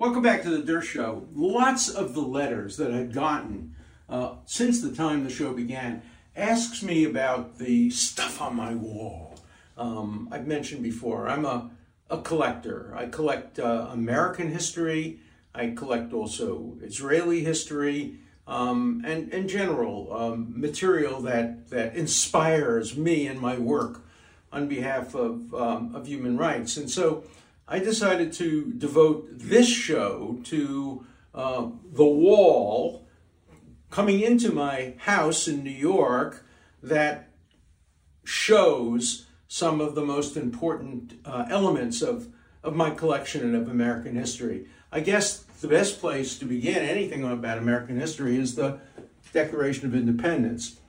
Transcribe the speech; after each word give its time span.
Welcome 0.00 0.22
back 0.22 0.42
to 0.44 0.56
the 0.56 0.72
Dershow. 0.72 1.26
Lots 1.34 1.90
of 1.90 2.14
the 2.14 2.22
letters 2.22 2.78
that 2.78 2.90
I've 2.90 3.12
gotten 3.12 3.76
uh, 4.08 4.36
since 4.46 4.80
the 4.80 4.96
time 4.96 5.24
the 5.24 5.30
show 5.30 5.52
began 5.52 6.00
asks 6.34 6.82
me 6.82 7.04
about 7.04 7.58
the 7.58 7.90
stuff 7.90 8.40
on 8.40 8.56
my 8.56 8.74
wall. 8.74 9.34
Um, 9.76 10.26
I've 10.32 10.46
mentioned 10.46 10.82
before, 10.82 11.28
I'm 11.28 11.44
a, 11.44 11.70
a 12.08 12.16
collector. 12.16 12.94
I 12.96 13.08
collect 13.08 13.58
uh, 13.58 13.88
American 13.92 14.50
history. 14.50 15.20
I 15.54 15.72
collect 15.76 16.14
also 16.14 16.78
Israeli 16.80 17.44
history 17.44 18.20
um, 18.48 19.02
and, 19.04 19.30
in 19.34 19.48
general 19.48 20.16
um, 20.16 20.54
material 20.58 21.20
that, 21.20 21.68
that 21.68 21.94
inspires 21.94 22.96
me 22.96 23.26
in 23.26 23.38
my 23.38 23.58
work 23.58 24.00
on 24.50 24.66
behalf 24.66 25.14
of, 25.14 25.52
um, 25.52 25.94
of 25.94 26.06
human 26.06 26.38
rights. 26.38 26.78
And 26.78 26.90
so 26.90 27.24
I 27.72 27.78
decided 27.78 28.32
to 28.34 28.72
devote 28.72 29.28
this 29.30 29.68
show 29.68 30.40
to 30.44 31.06
uh, 31.32 31.68
the 31.92 32.04
wall 32.04 33.06
coming 33.90 34.20
into 34.20 34.50
my 34.50 34.94
house 34.98 35.46
in 35.46 35.62
New 35.62 35.70
York 35.70 36.44
that 36.82 37.30
shows 38.24 39.26
some 39.46 39.80
of 39.80 39.94
the 39.94 40.04
most 40.04 40.36
important 40.36 41.14
uh, 41.24 41.46
elements 41.48 42.02
of, 42.02 42.26
of 42.64 42.74
my 42.74 42.90
collection 42.90 43.42
and 43.42 43.54
of 43.54 43.68
American 43.68 44.16
history. 44.16 44.66
I 44.90 44.98
guess 44.98 45.38
the 45.60 45.68
best 45.68 46.00
place 46.00 46.40
to 46.40 46.46
begin 46.46 46.78
anything 46.78 47.22
about 47.22 47.58
American 47.58 48.00
history 48.00 48.36
is 48.36 48.56
the 48.56 48.80
Declaration 49.32 49.86
of 49.86 49.94
Independence. 49.94 50.80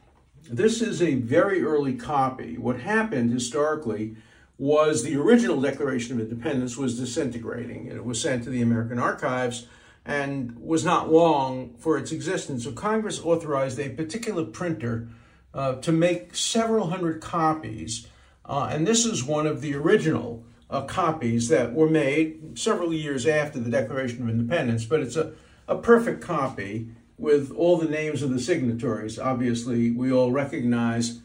This 0.50 0.81
is 0.81 1.00
a 1.00 1.13
very 1.13 1.61
early 1.63 1.94
copy. 1.94 2.58
What 2.58 2.80
happened 2.80 3.31
historically 3.31 4.16
was 4.61 5.01
the 5.01 5.15
original 5.15 5.59
Declaration 5.59 6.13
of 6.13 6.20
Independence 6.20 6.77
was 6.77 6.99
disintegrating. 6.99 7.88
It 7.88 8.05
was 8.05 8.21
sent 8.21 8.43
to 8.43 8.52
the 8.52 8.61
American 8.61 8.99
archives 8.99 9.65
and 10.05 10.55
was 10.59 10.85
not 10.85 11.11
long 11.11 11.73
for 11.79 11.97
its 11.97 12.11
existence. 12.11 12.66
So 12.66 12.71
Congress 12.71 13.19
authorized 13.19 13.80
a 13.80 13.89
particular 13.89 14.45
printer 14.45 15.08
uh, 15.52 15.77
to 15.77 15.91
make 15.91 16.36
several 16.36 16.91
hundred 16.91 17.21
copies. 17.21 18.05
Uh, 18.45 18.69
and 18.71 18.86
this 18.86 19.03
is 19.03 19.23
one 19.23 19.47
of 19.47 19.61
the 19.61 19.73
original 19.73 20.45
uh, 20.69 20.83
copies 20.83 21.47
that 21.47 21.73
were 21.73 21.89
made 21.89 22.59
several 22.59 22.93
years 22.93 23.25
after 23.25 23.59
the 23.59 23.71
Declaration 23.71 24.21
of 24.21 24.30
Independence, 24.30 24.86
but 24.86 24.99
it's 24.99 25.16
a, 25.16 25.33
a 25.67 25.75
perfect 25.75 26.21
copy 26.21 26.89
with 27.17 27.52
all 27.53 27.77
the 27.77 27.89
names 27.89 28.21
of 28.21 28.30
the 28.30 28.39
signatories. 28.39 29.17
Obviously, 29.17 29.89
we 29.89 30.11
all 30.11 30.31
recognize 30.31 31.21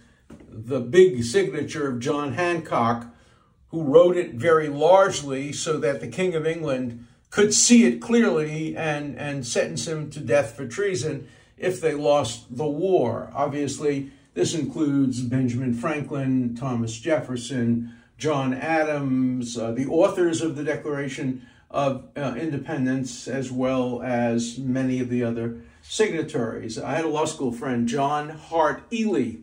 the 0.49 0.81
big 0.81 1.23
signature 1.23 1.87
of 1.87 2.01
John 2.01 2.33
Hancock, 2.33 3.13
who 3.71 3.83
wrote 3.83 4.17
it 4.17 4.35
very 4.35 4.69
largely 4.69 5.53
so 5.53 5.79
that 5.79 6.01
the 6.01 6.09
King 6.09 6.35
of 6.35 6.47
England 6.47 7.07
could 7.31 7.53
see 7.53 7.85
it 7.85 8.01
clearly 8.01 8.77
and, 8.77 9.19
and 9.19 9.47
sentence 9.47 9.87
him 9.87 10.11
to 10.11 10.21
death 10.21 10.57
for 10.57 10.67
treason 10.67 11.29
if 11.59 11.81
they 11.81 11.95
lost 11.95 12.57
the 12.57 12.67
war. 12.67 13.31
Obviously, 13.35 14.11
this 14.35 14.55
includes 14.55 15.21
Benjamin 15.21 15.75
Franklin, 15.75 16.55
Thomas 16.55 16.99
Jefferson, 16.99 17.95
John 18.19 18.55
Adams, 18.55 19.59
uh, 19.59 19.73
the 19.73 19.87
authors 19.87 20.41
of 20.41 20.57
the 20.57 20.65
Declaration 20.65 21.47
of 21.71 22.05
uh, 22.17 22.35
Independence, 22.39 23.29
as 23.29 23.51
well 23.51 24.03
as 24.03 24.59
many 24.59 25.01
of 25.01 25.09
the 25.09 25.23
other 25.23 25.61
signatories. 25.83 26.79
I 26.79 26.95
had 26.95 27.05
a 27.05 27.09
law 27.09 27.25
school 27.25 27.53
friend, 27.53 27.87
John 27.89 28.31
Hart 28.31 28.83
Ely, 28.93 29.37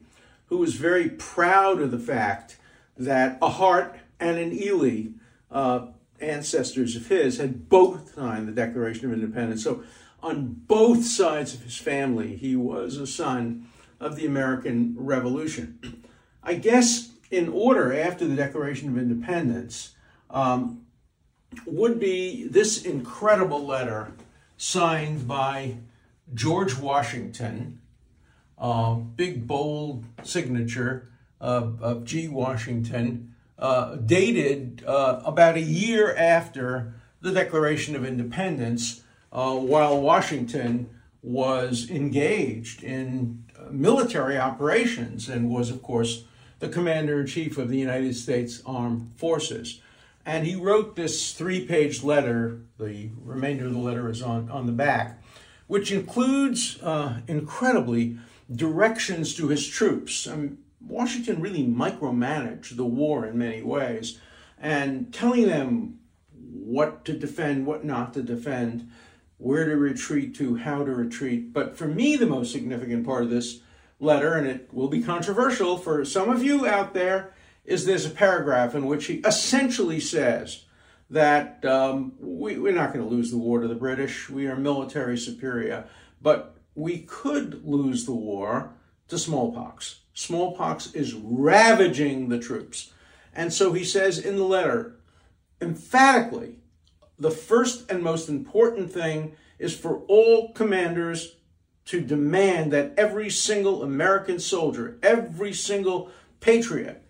who 0.48 0.58
was 0.58 0.76
very 0.76 1.10
proud 1.10 1.82
of 1.82 1.92
the 1.92 2.00
fact 2.00 2.58
that 2.98 3.38
a 3.42 3.50
Hart 3.50 3.96
and 4.24 4.38
an 4.38 4.54
Ely, 4.54 5.10
uh, 5.52 5.88
ancestors 6.22 6.96
of 6.96 7.08
his, 7.08 7.38
had 7.38 7.68
both 7.68 8.16
signed 8.16 8.48
the 8.48 8.54
Declaration 8.54 9.06
of 9.06 9.14
Independence. 9.14 9.64
So, 9.64 9.84
on 10.22 10.56
both 10.68 11.04
sides 11.04 11.54
of 11.54 11.64
his 11.64 11.78
family, 11.78 12.38
he 12.38 12.56
was 12.56 12.96
a 12.96 13.06
son 13.06 13.68
of 14.00 14.16
the 14.16 14.26
American 14.26 14.96
Revolution. 14.98 16.04
I 16.42 16.54
guess 16.54 17.12
in 17.30 17.50
order 17.50 17.94
after 17.94 18.26
the 18.26 18.36
Declaration 18.36 18.88
of 18.88 18.98
Independence 18.98 19.96
um, 20.30 20.86
would 21.66 22.00
be 22.00 22.48
this 22.48 22.86
incredible 22.86 23.66
letter 23.66 24.14
signed 24.56 25.28
by 25.28 25.76
George 26.34 26.78
Washington, 26.78 27.82
uh, 28.58 28.94
big 28.94 29.46
bold 29.46 30.06
signature 30.24 31.10
of, 31.42 31.84
of 31.84 32.06
G. 32.06 32.30
Washington, 32.30 33.33
uh, 33.60 33.96
dated 33.96 34.84
uh, 34.86 35.22
about 35.26 35.56
a 35.56 35.62
year 35.62 36.16
after 36.16 36.94
the 37.22 37.32
Declaration 37.32 37.96
of 37.96 38.06
Independence, 38.06 39.04
uh, 39.32 39.56
while 39.56 40.02
Washington 40.02 40.90
was 41.22 41.90
engaged 41.90 42.84
in 42.84 43.44
uh, 43.58 43.72
military 43.72 44.38
operations 44.38 45.30
and 45.30 45.50
was, 45.50 45.70
of 45.70 45.82
course, 45.82 46.26
the 46.60 46.68
commander 46.70 47.22
in 47.22 47.28
chief 47.28 47.58
of 47.58 47.70
the 47.70 47.78
United 47.78 48.16
States 48.16 48.62
Armed 48.66 49.12
Forces. 49.16 49.82
And 50.26 50.46
he 50.46 50.56
wrote 50.56 50.96
this 50.96 51.34
three 51.34 51.66
page 51.66 52.04
letter, 52.04 52.60
the 52.80 53.10
remainder 53.24 53.68
of 53.68 53.74
the 53.74 53.80
letter 53.80 54.10
is 54.10 54.22
on, 54.22 54.50
on 54.50 54.66
the 54.66 54.72
back, 54.72 55.22
which 55.68 55.92
includes 55.92 56.82
uh, 56.82 57.20
incredibly 57.28 58.18
directions 58.54 59.36
to 59.36 59.48
his 59.48 59.68
troops. 59.68 60.28
Mean, 60.28 60.58
Washington 60.88 61.42
really 61.42 61.66
micromanaged 61.66 62.76
the 62.76 62.86
war 62.86 63.26
in 63.26 63.38
many 63.38 63.62
ways 63.62 64.20
and 64.60 65.14
telling 65.14 65.48
them 65.48 66.00
what 66.34 67.06
to 67.06 67.14
defend, 67.14 67.66
what 67.66 67.84
not 67.84 68.14
to 68.14 68.22
defend, 68.22 68.90
where 69.38 69.66
to 69.66 69.76
retreat 69.76 70.36
to, 70.36 70.56
how 70.56 70.84
to 70.84 70.94
retreat. 70.94 71.54
But 71.54 71.78
for 71.78 71.88
me, 71.88 72.16
the 72.16 72.26
most 72.26 72.52
significant 72.52 73.06
part 73.06 73.24
of 73.24 73.30
this 73.30 73.60
letter, 74.00 74.36
and 74.36 74.48
it 74.48 74.74
will 74.74 74.88
be 74.88 75.02
controversial 75.02 75.78
for 75.78 76.06
some 76.06 76.30
of 76.30 76.44
you 76.44 76.66
out 76.66 76.94
there, 76.94 77.34
is 77.66 77.86
there's 77.86 78.06
a 78.06 78.10
paragraph 78.10 78.76
in 78.76 78.86
which 78.86 79.06
he 79.06 79.16
essentially 79.26 80.00
says 80.00 80.66
that 81.10 81.64
um, 81.66 82.14
we, 82.20 82.58
we're 82.58 82.74
not 82.74 82.94
going 82.94 83.08
to 83.08 83.16
lose 83.16 83.32
the 83.32 83.38
war 83.38 83.60
to 83.60 83.68
the 83.68 83.76
British. 83.76 84.30
We 84.30 84.48
are 84.48 84.56
military 84.56 85.18
superior, 85.18 85.86
but 86.22 86.58
we 86.76 87.00
could 87.00 87.66
lose 87.66 88.06
the 88.06 88.14
war 88.14 88.74
to 89.14 89.20
smallpox. 89.20 90.02
Smallpox 90.16 90.94
is 90.94 91.14
ravaging 91.14 92.30
the 92.30 92.40
troops. 92.40 92.92
And 93.34 93.54
so 93.54 93.74
he 93.74 93.84
says 93.84 94.20
in 94.20 94.38
the 94.38 94.44
letter, 94.44 94.96
emphatically, 95.62 96.58
the 97.18 97.32
first 97.32 97.90
and 97.90 98.04
most 98.04 98.28
important 98.28 98.92
thing 98.92 99.36
is 99.60 99.76
for 99.76 99.98
all 100.08 100.52
commanders 100.54 101.36
to 101.86 102.02
demand 102.02 102.74
that 102.74 102.94
every 102.98 103.30
single 103.30 103.84
American 103.84 104.40
soldier, 104.40 104.98
every 105.04 105.54
single 105.54 106.10
patriot, 106.40 107.04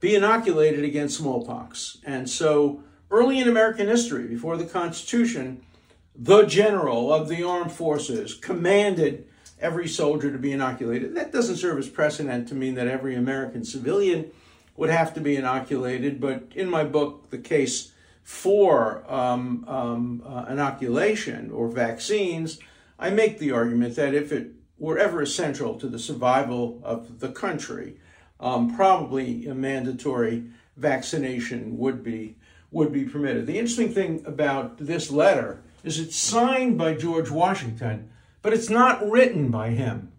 be 0.00 0.14
inoculated 0.14 0.84
against 0.84 1.18
smallpox. 1.18 1.98
And 2.04 2.28
so, 2.28 2.82
early 3.10 3.38
in 3.38 3.48
American 3.48 3.86
history, 3.86 4.26
before 4.26 4.56
the 4.56 4.64
Constitution, 4.64 5.62
the 6.16 6.46
general 6.46 7.12
of 7.12 7.28
the 7.28 7.42
armed 7.42 7.72
forces 7.72 8.34
commanded 8.34 9.28
every 9.60 9.88
soldier 9.88 10.30
to 10.30 10.38
be 10.38 10.52
inoculated. 10.52 11.14
That 11.14 11.32
doesn't 11.32 11.56
serve 11.56 11.78
as 11.78 11.88
precedent 11.88 12.48
to 12.48 12.54
mean 12.54 12.74
that 12.74 12.86
every 12.86 13.14
American 13.14 13.64
civilian 13.64 14.30
would 14.76 14.90
have 14.90 15.12
to 15.14 15.20
be 15.20 15.36
inoculated, 15.36 16.20
but 16.20 16.44
in 16.54 16.70
my 16.70 16.84
book, 16.84 17.30
The 17.30 17.38
Case 17.38 17.92
for 18.22 19.04
um, 19.12 19.64
um, 19.66 20.22
uh, 20.24 20.44
Inoculation 20.48 21.50
or 21.50 21.68
Vaccines, 21.68 22.58
I 22.98 23.10
make 23.10 23.38
the 23.38 23.52
argument 23.52 23.96
that 23.96 24.14
if 24.14 24.32
it 24.32 24.52
were 24.78 24.98
ever 24.98 25.22
essential 25.22 25.78
to 25.78 25.88
the 25.88 25.98
survival 25.98 26.80
of 26.84 27.20
the 27.20 27.30
country, 27.30 27.96
um, 28.38 28.76
probably 28.76 29.46
a 29.46 29.54
mandatory 29.54 30.44
vaccination 30.76 31.76
would 31.78 32.04
be 32.04 32.36
would 32.70 32.92
be 32.92 33.04
permitted. 33.04 33.46
The 33.46 33.58
interesting 33.58 33.92
thing 33.94 34.22
about 34.26 34.76
this 34.76 35.10
letter 35.10 35.62
is 35.82 35.98
it's 35.98 36.16
signed 36.16 36.76
by 36.76 36.94
George 36.94 37.30
Washington, 37.30 38.10
but 38.42 38.52
it's 38.52 38.70
not 38.70 39.08
written 39.08 39.50
by 39.50 39.70
him. 39.70 40.12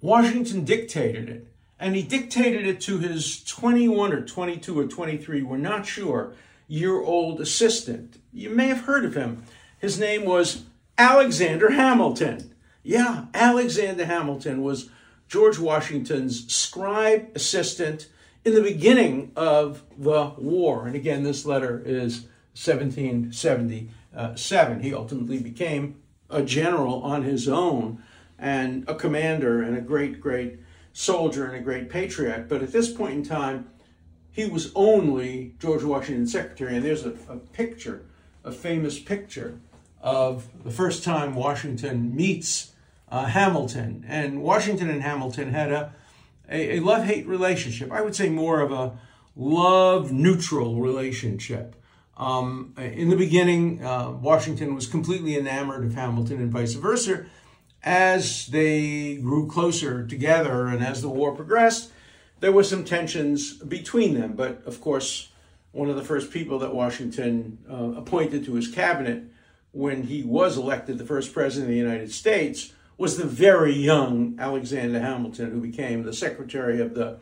Washington 0.00 0.64
dictated 0.64 1.28
it, 1.28 1.46
and 1.78 1.96
he 1.96 2.02
dictated 2.02 2.66
it 2.66 2.80
to 2.82 2.98
his 2.98 3.42
21 3.44 4.12
or 4.12 4.22
22 4.22 4.78
or 4.78 4.86
23, 4.86 5.42
we're 5.42 5.56
not 5.56 5.86
sure, 5.86 6.34
year 6.68 7.00
old 7.00 7.40
assistant. 7.40 8.18
You 8.32 8.50
may 8.50 8.68
have 8.68 8.82
heard 8.82 9.04
of 9.04 9.14
him. 9.14 9.44
His 9.78 9.98
name 9.98 10.24
was 10.24 10.64
Alexander 10.98 11.70
Hamilton. 11.70 12.54
Yeah, 12.82 13.26
Alexander 13.32 14.04
Hamilton 14.04 14.62
was 14.62 14.90
George 15.26 15.58
Washington's 15.58 16.52
scribe 16.52 17.30
assistant 17.34 18.08
in 18.44 18.54
the 18.54 18.62
beginning 18.62 19.32
of 19.36 19.82
the 19.96 20.32
war. 20.36 20.86
And 20.86 20.94
again, 20.94 21.22
this 21.22 21.46
letter 21.46 21.82
is 21.84 22.26
1777. 22.52 24.80
He 24.80 24.94
ultimately 24.94 25.38
became 25.38 25.96
a 26.34 26.42
general 26.42 27.02
on 27.02 27.22
his 27.22 27.48
own 27.48 28.02
and 28.38 28.84
a 28.88 28.94
commander 28.94 29.62
and 29.62 29.76
a 29.76 29.80
great, 29.80 30.20
great 30.20 30.58
soldier 30.92 31.46
and 31.46 31.56
a 31.56 31.60
great 31.60 31.88
patriot. 31.88 32.48
But 32.48 32.62
at 32.62 32.72
this 32.72 32.92
point 32.92 33.14
in 33.14 33.22
time, 33.22 33.70
he 34.30 34.46
was 34.46 34.72
only 34.74 35.54
George 35.60 35.84
Washington's 35.84 36.32
secretary. 36.32 36.76
And 36.76 36.84
there's 36.84 37.06
a, 37.06 37.14
a 37.28 37.36
picture 37.36 38.04
a 38.44 38.52
famous 38.52 38.98
picture 38.98 39.58
of 40.00 40.46
the 40.62 40.70
first 40.70 41.02
time 41.02 41.34
Washington 41.34 42.14
meets 42.14 42.72
uh, 43.08 43.24
Hamilton. 43.24 44.04
And 44.06 44.42
Washington 44.42 44.90
and 44.90 45.02
Hamilton 45.02 45.50
had 45.50 45.72
a, 45.72 45.94
a, 46.48 46.76
a 46.76 46.80
love 46.80 47.04
hate 47.04 47.26
relationship. 47.26 47.90
I 47.90 48.02
would 48.02 48.14
say 48.14 48.28
more 48.28 48.60
of 48.60 48.70
a 48.70 48.98
love 49.34 50.12
neutral 50.12 50.76
relationship. 50.76 51.74
Um, 52.16 52.74
in 52.76 53.10
the 53.10 53.16
beginning, 53.16 53.84
uh, 53.84 54.10
Washington 54.10 54.74
was 54.74 54.86
completely 54.86 55.36
enamored 55.36 55.84
of 55.84 55.94
Hamilton 55.94 56.40
and 56.40 56.52
vice 56.52 56.74
versa. 56.74 57.26
As 57.82 58.46
they 58.46 59.16
grew 59.16 59.48
closer 59.48 60.06
together 60.06 60.66
and 60.66 60.82
as 60.82 61.02
the 61.02 61.08
war 61.08 61.34
progressed, 61.34 61.90
there 62.40 62.52
were 62.52 62.64
some 62.64 62.84
tensions 62.84 63.54
between 63.54 64.14
them. 64.14 64.34
But 64.34 64.64
of 64.64 64.80
course, 64.80 65.30
one 65.72 65.90
of 65.90 65.96
the 65.96 66.04
first 66.04 66.30
people 66.30 66.58
that 66.60 66.74
Washington 66.74 67.58
uh, 67.70 67.98
appointed 67.98 68.44
to 68.44 68.54
his 68.54 68.68
cabinet 68.68 69.24
when 69.72 70.04
he 70.04 70.22
was 70.22 70.56
elected 70.56 70.98
the 70.98 71.04
first 71.04 71.32
president 71.32 71.68
of 71.68 71.72
the 71.72 71.78
United 71.78 72.12
States 72.12 72.72
was 72.96 73.16
the 73.16 73.26
very 73.26 73.72
young 73.72 74.36
Alexander 74.38 75.00
Hamilton, 75.00 75.50
who 75.50 75.60
became 75.60 76.04
the 76.04 76.12
Secretary 76.12 76.80
of 76.80 76.94
the 76.94 77.18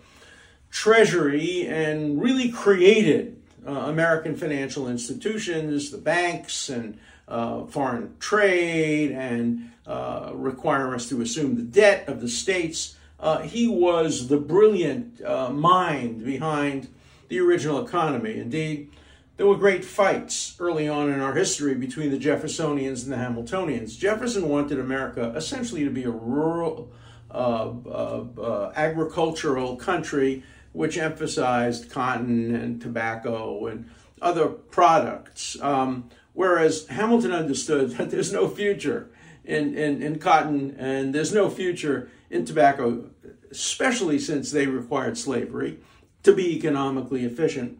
Treasury 0.71 1.67
and 1.67 2.21
really 2.21 2.51
created 2.51 3.42
American 3.67 4.37
financial 4.37 4.89
institutions, 4.89 5.91
the 5.91 5.99
banks, 5.99 6.69
and 6.69 6.99
uh, 7.29 7.65
foreign 7.67 8.15
trade, 8.19 9.13
and 9.13 9.71
uh, 9.87 10.31
requiring 10.35 10.95
us 10.95 11.09
to 11.09 11.21
assume 11.21 11.57
the 11.57 11.63
debt 11.63 12.09
of 12.09 12.21
the 12.21 12.29
states. 12.29 12.97
Uh, 13.19 13.41
he 13.41 13.69
was 13.69 14.29
the 14.29 14.37
brilliant 14.37 15.23
uh, 15.23 15.51
mind 15.51 16.25
behind 16.25 16.89
the 17.29 17.39
original 17.39 17.85
economy. 17.85 18.39
Indeed, 18.39 18.91
there 19.37 19.47
were 19.47 19.57
great 19.57 19.85
fights 19.85 20.55
early 20.61 20.89
on 20.89 21.11
in 21.11 21.21
our 21.21 21.35
history 21.35 21.75
between 21.75 22.11
the 22.11 22.19
Jeffersonians 22.19 23.05
and 23.05 23.13
the 23.13 23.17
Hamiltonians. 23.17 23.97
Jefferson 23.97 24.49
wanted 24.49 24.79
America 24.79 25.33
essentially 25.35 25.85
to 25.85 25.91
be 25.91 26.05
a 26.05 26.11
rural, 26.11 26.93
uh, 27.31 27.73
uh, 27.87 28.25
uh, 28.39 28.73
agricultural 28.77 29.77
country 29.77 30.43
which 30.73 30.99
emphasized 30.99 31.91
cotton 31.91 32.55
and 32.55 32.81
tobacco 32.81 33.67
and 33.67 33.89
other 34.21 34.47
products. 34.49 35.61
Um, 35.61 36.09
whereas 36.33 36.87
Hamilton 36.89 37.33
understood 37.33 37.91
that 37.93 38.11
there's 38.11 38.33
no 38.33 38.49
future 38.49 39.11
in, 39.45 39.77
in, 39.77 40.03
in 40.03 40.19
cotton 40.19 40.77
and 40.79 41.15
there's 41.15 41.35
no 41.35 41.51
future 41.51 42.11
in 42.31 42.45
tobacco, 42.45 43.11
especially 43.51 44.19
since 44.19 44.51
they 44.51 44.67
required 44.67 45.19
slavery 45.19 45.79
to 46.23 46.33
be 46.33 46.57
economically 46.57 47.25
efficient. 47.25 47.79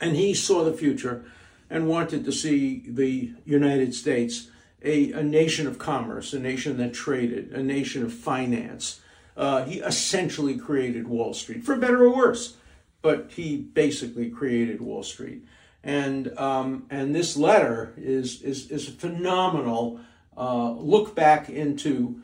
And 0.00 0.16
he 0.16 0.34
saw 0.34 0.64
the 0.64 0.72
future 0.72 1.24
and 1.70 1.88
wanted 1.88 2.24
to 2.24 2.32
see 2.32 2.84
the 2.86 3.32
United 3.44 3.94
States 3.94 4.48
a, 4.82 5.12
a 5.12 5.22
nation 5.22 5.66
of 5.66 5.78
commerce, 5.78 6.32
a 6.32 6.38
nation 6.38 6.76
that 6.76 6.94
traded, 6.94 7.50
a 7.52 7.62
nation 7.62 8.04
of 8.04 8.12
finance. 8.12 9.00
Uh, 9.36 9.64
he 9.64 9.80
essentially 9.80 10.56
created 10.56 11.06
Wall 11.06 11.34
Street, 11.34 11.64
for 11.64 11.76
better 11.76 12.04
or 12.04 12.16
worse, 12.16 12.56
but 13.02 13.30
he 13.32 13.56
basically 13.56 14.30
created 14.30 14.80
Wall 14.80 15.02
Street. 15.02 15.42
And, 15.84 16.36
um, 16.38 16.86
and 16.90 17.14
this 17.14 17.36
letter 17.36 17.94
is, 17.96 18.42
is, 18.42 18.70
is 18.70 18.88
a 18.88 18.92
phenomenal 18.92 20.00
uh, 20.36 20.72
look 20.72 21.14
back 21.14 21.48
into, 21.48 22.20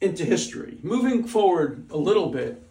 into 0.00 0.24
history. 0.24 0.78
Moving 0.82 1.24
forward 1.24 1.86
a 1.90 1.96
little 1.96 2.28
bit, 2.30 2.62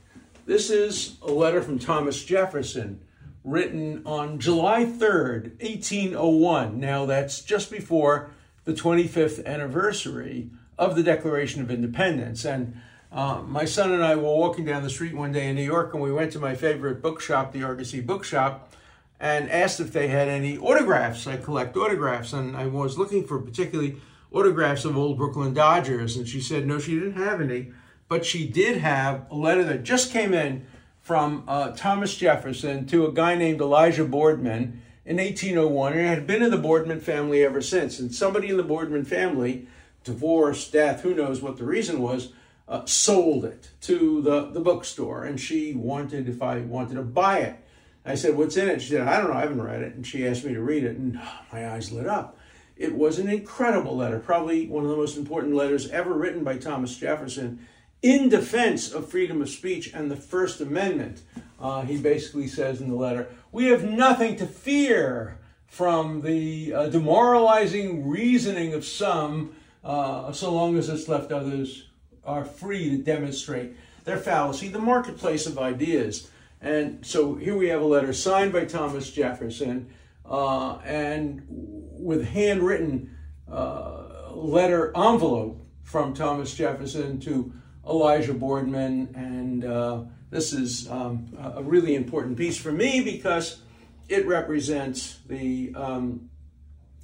this 0.45 0.69
is 0.69 1.15
a 1.24 1.31
letter 1.31 1.62
from 1.62 1.80
Thomas 1.80 2.24
Jefferson 2.24 3.01
written 3.44 4.01
on 4.06 4.39
July 4.39 4.86
3rd, 4.86 5.59
1801. 5.62 6.80
Now, 6.80 7.06
that's 7.06 7.41
just 7.41 7.71
before 7.71 8.31
the 8.65 8.74
25th 8.74 9.45
anniversary 9.45 10.50
of 10.77 10.95
the 10.95 11.03
Declaration 11.03 11.62
of 11.62 11.71
Independence. 11.71 12.44
And 12.45 12.80
uh, 13.15 13.41
my 13.47 13.63
son 13.63 13.94
and 13.94 14.03
I 14.03 14.17
were 14.17 14.23
walking 14.23 14.65
down 14.65 14.83
the 14.83 14.89
street 14.89 15.15
one 15.15 15.31
day 15.31 15.47
in 15.47 15.56
New 15.56 15.63
York, 15.63 15.94
and 15.94 16.03
we 16.03 16.12
went 16.12 16.33
to 16.33 16.39
my 16.39 16.53
favorite 16.53 17.01
bookshop, 17.01 17.53
the 17.53 17.63
Argosy 17.63 18.01
Bookshop, 18.01 18.73
and 19.21 19.50
asked 19.50 19.79
if 19.79 19.94
they 19.94 20.09
had 20.09 20.27
any 20.27 20.57
autographs. 20.57 21.25
I 21.25 21.38
collect 21.38 21.77
autographs, 21.77 22.33
and 22.33 22.57
I 22.57 22.67
was 22.67 22.97
looking 22.97 23.25
for 23.25 23.39
particularly 23.39 23.95
autographs 24.33 24.83
of 24.83 24.97
old 24.97 25.17
Brooklyn 25.17 25.53
Dodgers. 25.53 26.17
And 26.17 26.27
she 26.27 26.41
said 26.41 26.67
no, 26.67 26.77
she 26.77 26.95
didn't 26.95 27.13
have 27.13 27.39
any, 27.39 27.71
but 28.09 28.25
she 28.25 28.45
did 28.45 28.79
have 28.79 29.25
a 29.31 29.35
letter 29.35 29.63
that 29.63 29.83
just 29.83 30.12
came 30.12 30.33
in 30.33 30.67
from 31.01 31.45
uh, 31.47 31.71
Thomas 31.71 32.17
Jefferson 32.17 32.85
to 32.88 33.06
a 33.06 33.13
guy 33.13 33.35
named 33.35 33.62
Elijah 33.62 34.03
Boardman 34.03 34.81
in 35.06 35.17
1801, 35.17 35.94
and 35.94 36.01
it 36.01 36.07
had 36.07 36.27
been 36.27 36.44
in 36.44 36.51
the 36.51 36.57
Boardman 36.57 37.00
family 37.00 37.45
ever 37.45 37.62
since. 37.62 37.97
And 37.97 38.13
somebody 38.13 38.50
in 38.50 38.57
the 38.57 38.63
Boardman 38.63 39.06
family, 39.06 39.69
divorce, 40.03 40.69
death, 40.69 41.03
who 41.03 41.15
knows 41.15 41.41
what 41.41 41.56
the 41.56 41.63
reason 41.63 42.01
was, 42.01 42.33
uh, 42.67 42.85
sold 42.85 43.45
it 43.45 43.69
to 43.81 44.21
the, 44.21 44.51
the 44.51 44.59
bookstore. 44.59 45.23
And 45.23 45.39
she 45.39 45.73
wanted 45.73 46.27
if 46.27 46.41
I 46.41 46.59
wanted 46.59 46.95
to 46.95 47.03
buy 47.03 47.39
it. 47.39 47.59
I 48.06 48.15
said, 48.15 48.35
What's 48.35 48.57
in 48.57 48.69
it? 48.69 48.81
She 48.81 48.89
said, 48.91 49.07
I 49.07 49.17
don't 49.17 49.31
know, 49.31 49.38
I 49.38 49.41
haven't 49.41 49.62
read 49.62 49.81
it. 49.81 49.95
And 49.95 50.06
she 50.06 50.27
asked 50.27 50.45
me 50.45 50.53
to 50.53 50.62
read 50.62 50.83
it, 50.83 50.97
and 50.97 51.19
oh, 51.21 51.39
my 51.51 51.69
eyes 51.71 51.91
lit 51.91 52.07
up. 52.07 52.38
It 52.77 52.94
was 52.94 53.19
an 53.19 53.29
incredible 53.29 53.95
letter, 53.95 54.19
probably 54.19 54.67
one 54.67 54.83
of 54.83 54.89
the 54.89 54.97
most 54.97 55.17
important 55.17 55.56
letters 55.56 55.89
ever 55.89 56.13
written 56.13 56.44
by 56.44 56.57
Thomas 56.57 56.97
Jefferson 56.97 57.65
in 58.01 58.29
defense 58.29 58.91
of 58.91 59.09
freedom 59.09 59.41
of 59.41 59.50
speech 59.50 59.91
and 59.94 60.12
the 60.12 60.15
First 60.15 60.62
Amendment. 60.62 61.23
Uh, 61.59 61.81
he 61.81 61.97
basically 61.97 62.47
says 62.47 62.81
in 62.81 62.89
the 62.89 62.95
letter, 62.95 63.29
We 63.51 63.65
have 63.67 63.83
nothing 63.83 64.35
to 64.38 64.45
fear 64.45 65.39
from 65.67 66.21
the 66.21 66.73
uh, 66.73 66.88
demoralizing 66.89 68.07
reasoning 68.07 68.73
of 68.73 68.85
some, 68.85 69.56
uh, 69.83 70.31
so 70.31 70.53
long 70.53 70.77
as 70.77 70.89
it's 70.89 71.07
left 71.07 71.31
others 71.31 71.88
are 72.25 72.45
free 72.45 72.89
to 72.89 72.98
demonstrate 72.98 73.75
their 74.04 74.18
fallacy, 74.18 74.68
the 74.68 74.80
marketplace 74.80 75.45
of 75.45 75.57
ideas. 75.57 76.30
And 76.62 77.06
so 77.06 77.36
here 77.36 77.57
we 77.57 77.68
have 77.69 77.81
a 77.81 77.86
letter 77.86 78.13
signed 78.13 78.54
by 78.54 78.66
Thomas 78.66 79.12
Jefferson 79.12 79.89
uh, 80.30 80.77
and 80.77 81.44
with 81.48 82.27
handwritten 82.27 83.16
uh, 83.51 84.31
letter 84.31 84.92
envelope 84.95 85.66
from 85.83 86.13
Thomas 86.13 86.54
Jefferson 86.54 87.19
to 87.22 87.54
Elijah 87.88 88.33
Boardman, 88.33 89.13
and 89.16 89.63
uh, 89.63 90.04
this 90.31 90.51
is 90.54 90.89
um, 90.89 91.27
a 91.56 91.62
really 91.62 91.95
important 91.95 92.38
piece 92.38 92.57
for 92.57 92.72
me 92.72 93.01
because 93.01 93.62
it 94.10 94.25
represents 94.27 95.19
the 95.27 95.72
um, 95.75 96.30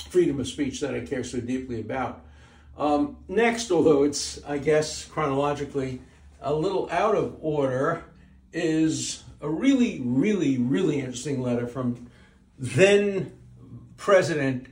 freedom 0.09 0.39
of 0.39 0.47
speech 0.47 0.81
that 0.81 0.95
I 0.95 1.01
care 1.01 1.23
so 1.23 1.39
deeply 1.39 1.79
about. 1.79 2.25
Um, 2.77 3.17
next, 3.27 3.71
although 3.71 4.03
it's, 4.03 4.43
I 4.45 4.57
guess, 4.57 5.05
chronologically 5.05 6.01
a 6.41 6.53
little 6.53 6.89
out 6.89 7.15
of 7.15 7.37
order, 7.41 8.03
is 8.53 9.23
a 9.39 9.49
really, 9.49 10.01
really, 10.03 10.57
really 10.57 10.99
interesting 10.99 11.41
letter 11.41 11.67
from 11.67 12.09
then 12.57 13.31
President 13.97 14.67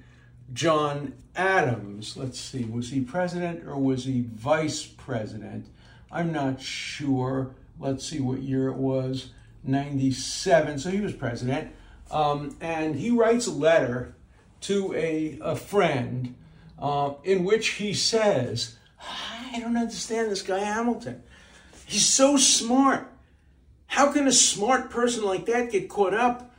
John 0.53 1.13
Adams. 1.36 2.18
Let's 2.18 2.39
see, 2.39 2.63
was 2.65 2.89
he 2.89 3.01
president 3.01 3.68
or 3.68 3.77
was 3.77 4.06
he 4.06 4.25
vice 4.34 4.86
president? 4.86 5.68
I'm 6.12 6.32
not 6.32 6.62
sure. 6.62 7.56
Let's 7.79 8.06
see 8.06 8.20
what 8.20 8.41
year 8.41 8.68
it 8.68 8.75
was 8.75 9.32
97. 9.63 10.79
So 10.79 10.89
he 10.89 11.01
was 11.01 11.13
president. 11.13 11.74
Um, 12.12 12.58
and 12.60 12.96
he 12.96 13.12
writes 13.12 13.48
a 13.48 13.51
letter 13.51 14.15
to 14.62 14.94
a, 14.96 15.38
a 15.41 15.56
friend 15.56 16.36
uh, 16.79 17.13
in 17.24 17.43
which 17.43 17.69
he 17.69 17.93
says, 17.93 18.75
I 19.00 19.59
don't 19.59 19.77
understand 19.77 20.31
this 20.31 20.41
guy 20.41 20.59
Hamilton. 20.59 21.24
He's 21.86 22.05
so 22.05 22.38
smart. 22.38 23.12
How 23.88 24.12
can 24.12 24.27
a 24.27 24.31
smart 24.31 24.89
person 24.89 25.24
like 25.24 25.45
that 25.48 25.71
get 25.71 25.89
caught 25.89 26.13
up 26.13 26.53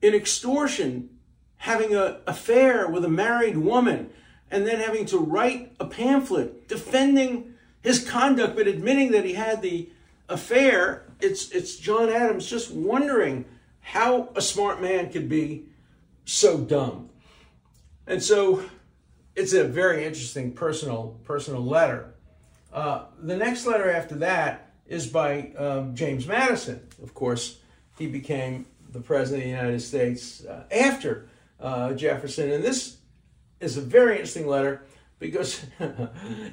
in 0.00 0.14
extortion, 0.14 1.10
having 1.58 1.94
an 1.94 2.16
affair 2.26 2.88
with 2.88 3.04
a 3.04 3.08
married 3.08 3.56
woman, 3.56 4.10
and 4.50 4.66
then 4.66 4.80
having 4.80 5.06
to 5.06 5.18
write 5.18 5.72
a 5.78 5.86
pamphlet 5.86 6.68
defending 6.68 7.54
his 7.82 8.06
conduct, 8.06 8.56
but 8.56 8.66
admitting 8.66 9.12
that 9.12 9.24
he 9.24 9.34
had 9.34 9.62
the 9.62 9.88
affair, 10.28 11.04
it's, 11.20 11.50
it's 11.50 11.76
John 11.76 12.08
Adams 12.08 12.46
just 12.46 12.70
wondering 12.70 13.44
how 13.80 14.28
a 14.34 14.42
smart 14.42 14.82
man 14.82 15.10
could 15.10 15.28
be 15.28 15.66
so 16.24 16.58
dumb. 16.58 17.10
And 18.06 18.22
so 18.22 18.64
it's 19.34 19.52
a 19.52 19.64
very 19.64 20.04
interesting 20.04 20.52
personal, 20.52 21.18
personal 21.24 21.64
letter. 21.64 22.14
Uh, 22.72 23.04
the 23.20 23.36
next 23.36 23.66
letter 23.66 23.90
after 23.90 24.14
that 24.16 24.72
is 24.86 25.06
by 25.06 25.52
um, 25.58 25.94
James 25.94 26.26
Madison. 26.26 26.80
Of 27.02 27.14
course, 27.14 27.58
he 27.98 28.06
became 28.06 28.66
the 28.90 29.00
President 29.00 29.42
of 29.42 29.44
the 29.44 29.50
United 29.50 29.80
States 29.80 30.44
uh, 30.44 30.64
after 30.70 31.28
uh, 31.60 31.94
Jefferson. 31.94 32.50
And 32.50 32.62
this 32.62 32.98
is 33.60 33.76
a 33.76 33.80
very 33.80 34.12
interesting 34.12 34.46
letter 34.46 34.82
because 35.18 35.64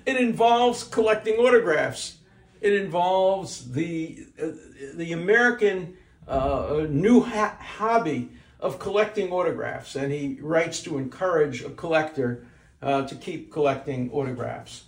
it 0.06 0.18
involves 0.18 0.84
collecting 0.84 1.36
autographs. 1.36 2.18
It 2.62 2.74
involves 2.74 3.72
the 3.72 4.26
uh, 4.42 4.48
the 4.96 5.14
American 5.14 5.98
uh, 6.28 6.86
new 6.90 7.22
ha- 7.22 7.58
hobby 7.60 8.30
of 8.60 8.78
collecting 8.80 9.32
autographs, 9.32 9.96
and 9.96 10.12
he 10.12 10.38
writes 10.42 10.82
to 10.84 10.98
encourage 10.98 11.64
a 11.64 11.70
collector 11.70 12.46
uh, 12.82 13.04
to 13.04 13.16
keep 13.16 13.52
collecting 13.52 14.10
autographs. 14.12 14.86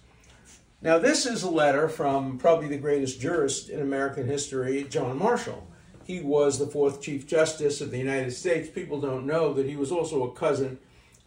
Now, 0.82 0.98
this 0.98 1.26
is 1.26 1.44
a 1.44 1.50
letter 1.50 1.88
from 1.88 2.40
probably 2.40 2.68
the 2.68 2.78
greatest 2.78 3.22
jurist 3.22 3.70
in 3.70 3.82
American 3.82 4.26
history, 4.26 4.86
John 4.90 5.20
Marshall. 5.20 5.68
He 6.06 6.22
was 6.22 6.58
the 6.58 6.66
fourth 6.66 7.02
Chief 7.02 7.28
Justice 7.28 7.82
of 7.82 7.92
the 7.92 8.00
United 8.00 8.32
States. 8.32 8.68
People 8.70 9.00
don't 9.00 9.28
know 9.28 9.54
that 9.54 9.68
he 9.68 9.76
was 9.76 9.92
also 9.92 10.24
a 10.24 10.32
cousin 10.32 10.80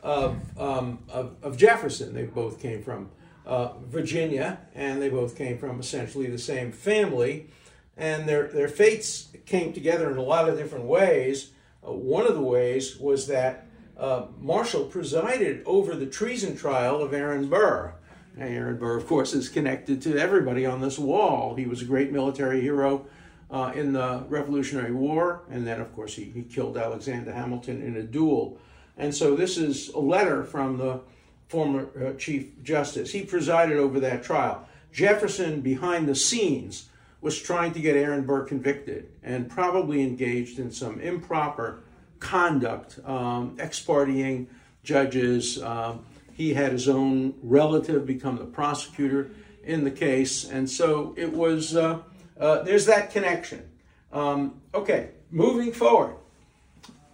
of, 0.02 0.36
um, 0.58 0.98
of, 1.08 1.36
of, 1.42 1.56
Jefferson. 1.56 2.12
They 2.12 2.24
both 2.24 2.60
came 2.60 2.82
from 2.82 3.10
uh, 3.46 3.74
Virginia, 3.86 4.58
and 4.74 5.00
they 5.00 5.08
both 5.08 5.36
came 5.36 5.56
from 5.56 5.80
essentially 5.80 6.26
the 6.26 6.38
same 6.38 6.72
family. 6.72 7.48
And 7.96 8.28
their, 8.28 8.48
their 8.48 8.68
fates 8.68 9.28
came 9.46 9.72
together 9.72 10.10
in 10.10 10.16
a 10.16 10.22
lot 10.22 10.48
of 10.48 10.58
different 10.58 10.86
ways. 10.86 11.52
Uh, 11.86 11.92
one 11.92 12.26
of 12.26 12.34
the 12.34 12.42
ways 12.42 12.98
was 12.98 13.28
that 13.28 13.66
uh, 13.98 14.26
Marshall 14.40 14.84
presided 14.84 15.62
over 15.66 15.94
the 15.94 16.06
treason 16.06 16.56
trial 16.56 17.02
of 17.02 17.14
Aaron 17.14 17.48
Burr. 17.48 17.94
Aaron 18.38 18.76
Burr, 18.76 18.96
of 18.96 19.06
course, 19.06 19.32
is 19.32 19.48
connected 19.48 20.02
to 20.02 20.18
everybody 20.18 20.66
on 20.66 20.80
this 20.80 20.98
wall. 20.98 21.54
He 21.54 21.66
was 21.66 21.82
a 21.82 21.84
great 21.84 22.10
military 22.10 22.60
hero 22.60 23.06
uh, 23.50 23.72
in 23.74 23.92
the 23.92 24.24
Revolutionary 24.28 24.92
War, 24.92 25.42
and 25.50 25.66
then, 25.66 25.80
of 25.80 25.94
course, 25.94 26.16
he, 26.16 26.24
he 26.24 26.42
killed 26.42 26.76
Alexander 26.76 27.32
Hamilton 27.32 27.80
in 27.82 27.96
a 27.96 28.02
duel. 28.02 28.58
And 28.96 29.14
so, 29.14 29.36
this 29.36 29.56
is 29.56 29.88
a 29.90 30.00
letter 30.00 30.42
from 30.42 30.78
the 30.78 31.00
former 31.48 31.88
uh, 32.04 32.18
Chief 32.18 32.60
Justice. 32.64 33.12
He 33.12 33.22
presided 33.22 33.78
over 33.78 34.00
that 34.00 34.24
trial. 34.24 34.66
Jefferson, 34.92 35.60
behind 35.60 36.08
the 36.08 36.14
scenes, 36.14 36.88
was 37.20 37.40
trying 37.40 37.72
to 37.72 37.80
get 37.80 37.96
Aaron 37.96 38.24
Burr 38.24 38.44
convicted 38.44 39.08
and 39.22 39.48
probably 39.48 40.02
engaged 40.02 40.58
in 40.58 40.70
some 40.70 41.00
improper 41.00 41.80
conduct, 42.24 42.98
um, 43.04 43.56
ex-partying 43.58 44.46
judges. 44.82 45.62
Uh, 45.62 45.96
he 46.32 46.54
had 46.54 46.72
his 46.72 46.88
own 46.88 47.34
relative 47.42 48.06
become 48.06 48.36
the 48.36 48.44
prosecutor 48.44 49.30
in 49.62 49.84
the 49.84 49.90
case, 49.90 50.44
and 50.48 50.68
so 50.68 51.14
it 51.16 51.32
was. 51.32 51.76
Uh, 51.76 52.00
uh, 52.38 52.62
there's 52.62 52.86
that 52.86 53.12
connection. 53.12 53.68
Um, 54.12 54.60
okay, 54.74 55.10
moving 55.30 55.72
forward, 55.72 56.16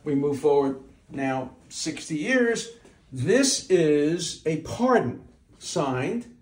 we 0.05 0.15
move 0.15 0.39
forward 0.39 0.81
now 1.11 1.51
60 1.69 2.17
years. 2.17 2.69
This 3.13 3.69
is 3.69 4.43
a 4.47 4.59
pardon 4.63 5.23
signed 5.59 6.35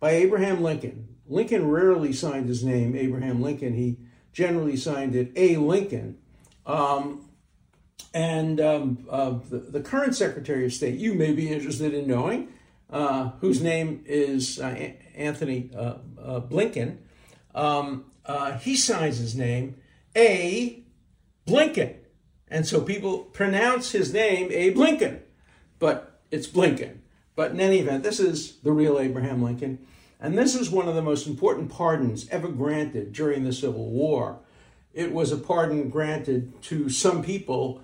by 0.00 0.10
Abraham 0.10 0.62
Lincoln 0.62 1.14
Lincoln 1.26 1.68
rarely 1.68 2.12
signed 2.12 2.48
his 2.48 2.64
name 2.64 2.94
Abraham 2.94 3.40
Lincoln. 3.40 3.74
He 3.74 3.96
generally 4.32 4.76
signed 4.76 5.14
it 5.14 5.32
A. 5.36 5.56
Lincoln. 5.56 6.18
Um, 6.66 7.28
and 8.14 8.60
um, 8.60 9.06
uh, 9.10 9.34
the, 9.50 9.58
the, 9.58 9.80
current 9.80 10.14
Secretary 10.14 10.64
of 10.64 10.72
State, 10.72 10.98
you 11.00 11.14
may 11.14 11.32
be 11.32 11.52
interested 11.52 11.92
in 11.92 12.06
knowing, 12.06 12.48
uh, 12.88 13.30
whose 13.40 13.60
name 13.60 14.04
is 14.06 14.60
uh, 14.60 14.92
Antony 15.16 15.70
uh, 15.76 15.96
uh, 16.22 16.40
Blinken, 16.40 16.98
um, 17.56 18.04
uh, 18.24 18.56
he 18.58 18.76
signs 18.76 19.18
his 19.18 19.34
name 19.34 19.76
A. 20.16 20.84
Blinken. 21.46 21.96
And 22.48 22.66
so 22.66 22.80
people 22.80 23.18
pronounce 23.18 23.90
his 23.90 24.12
name 24.12 24.48
A. 24.52 24.72
Blinken, 24.72 25.20
but 25.80 26.20
it's 26.30 26.46
Blinken. 26.46 26.98
But 27.34 27.50
in 27.50 27.60
any 27.60 27.80
event, 27.80 28.04
this 28.04 28.20
is 28.20 28.58
the 28.58 28.70
real 28.70 29.00
Abraham 29.00 29.42
Lincoln. 29.42 29.84
And 30.20 30.38
this 30.38 30.54
is 30.54 30.70
one 30.70 30.88
of 30.88 30.94
the 30.94 31.02
most 31.02 31.26
important 31.26 31.68
pardons 31.68 32.28
ever 32.30 32.48
granted 32.48 33.12
during 33.12 33.42
the 33.42 33.52
Civil 33.52 33.90
War. 33.90 34.38
It 34.92 35.12
was 35.12 35.32
a 35.32 35.36
pardon 35.36 35.90
granted 35.90 36.62
to 36.62 36.88
some 36.88 37.22
people, 37.24 37.82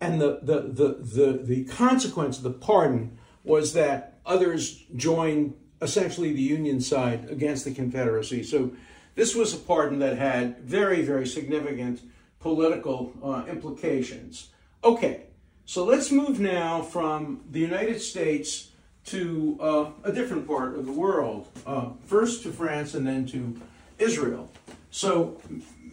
and 0.00 0.20
the, 0.20 0.40
the, 0.42 0.60
the, 0.60 0.88
the, 1.00 1.38
the 1.42 1.64
consequence 1.64 2.38
of 2.38 2.42
the 2.42 2.50
pardon 2.50 3.18
was 3.44 3.72
that 3.74 4.18
others 4.24 4.84
joined 4.96 5.54
essentially 5.82 6.32
the 6.32 6.42
Union 6.42 6.80
side 6.80 7.28
against 7.30 7.64
the 7.64 7.72
Confederacy. 7.72 8.42
So 8.42 8.72
this 9.14 9.34
was 9.34 9.54
a 9.54 9.58
pardon 9.58 9.98
that 10.00 10.16
had 10.16 10.60
very, 10.60 11.02
very 11.02 11.26
significant 11.26 12.00
political 12.38 13.12
uh, 13.22 13.44
implications. 13.48 14.48
Okay, 14.82 15.24
so 15.66 15.84
let's 15.84 16.10
move 16.10 16.40
now 16.40 16.82
from 16.82 17.44
the 17.50 17.60
United 17.60 18.00
States 18.00 18.68
to 19.06 19.58
uh, 19.60 19.90
a 20.04 20.12
different 20.12 20.46
part 20.46 20.76
of 20.76 20.86
the 20.86 20.92
world, 20.92 21.48
uh, 21.66 21.90
first 22.06 22.42
to 22.42 22.52
France 22.52 22.94
and 22.94 23.06
then 23.06 23.26
to 23.26 23.60
Israel. 23.98 24.50
So 24.90 25.40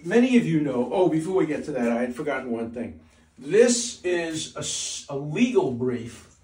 many 0.03 0.37
of 0.37 0.45
you 0.45 0.61
know, 0.61 0.89
oh, 0.91 1.09
before 1.09 1.35
we 1.35 1.45
get 1.45 1.65
to 1.65 1.71
that, 1.71 1.91
I 1.91 2.01
had 2.01 2.15
forgotten 2.15 2.51
one 2.51 2.71
thing. 2.71 2.99
This 3.37 4.01
is 4.03 4.55
a, 5.09 5.13
a 5.13 5.17
legal 5.17 5.71
brief 5.71 6.35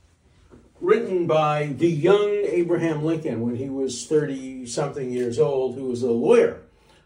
written 0.80 1.28
by 1.28 1.74
the 1.78 1.90
young 1.90 2.30
Abraham 2.46 3.04
Lincoln 3.04 3.42
when 3.42 3.56
he 3.56 3.70
was 3.70 4.06
30 4.06 4.66
something 4.66 5.12
years 5.12 5.40
old, 5.40 5.76
who 5.76 5.86
was 5.86 6.04
a 6.04 6.12
lawyer 6.12 6.62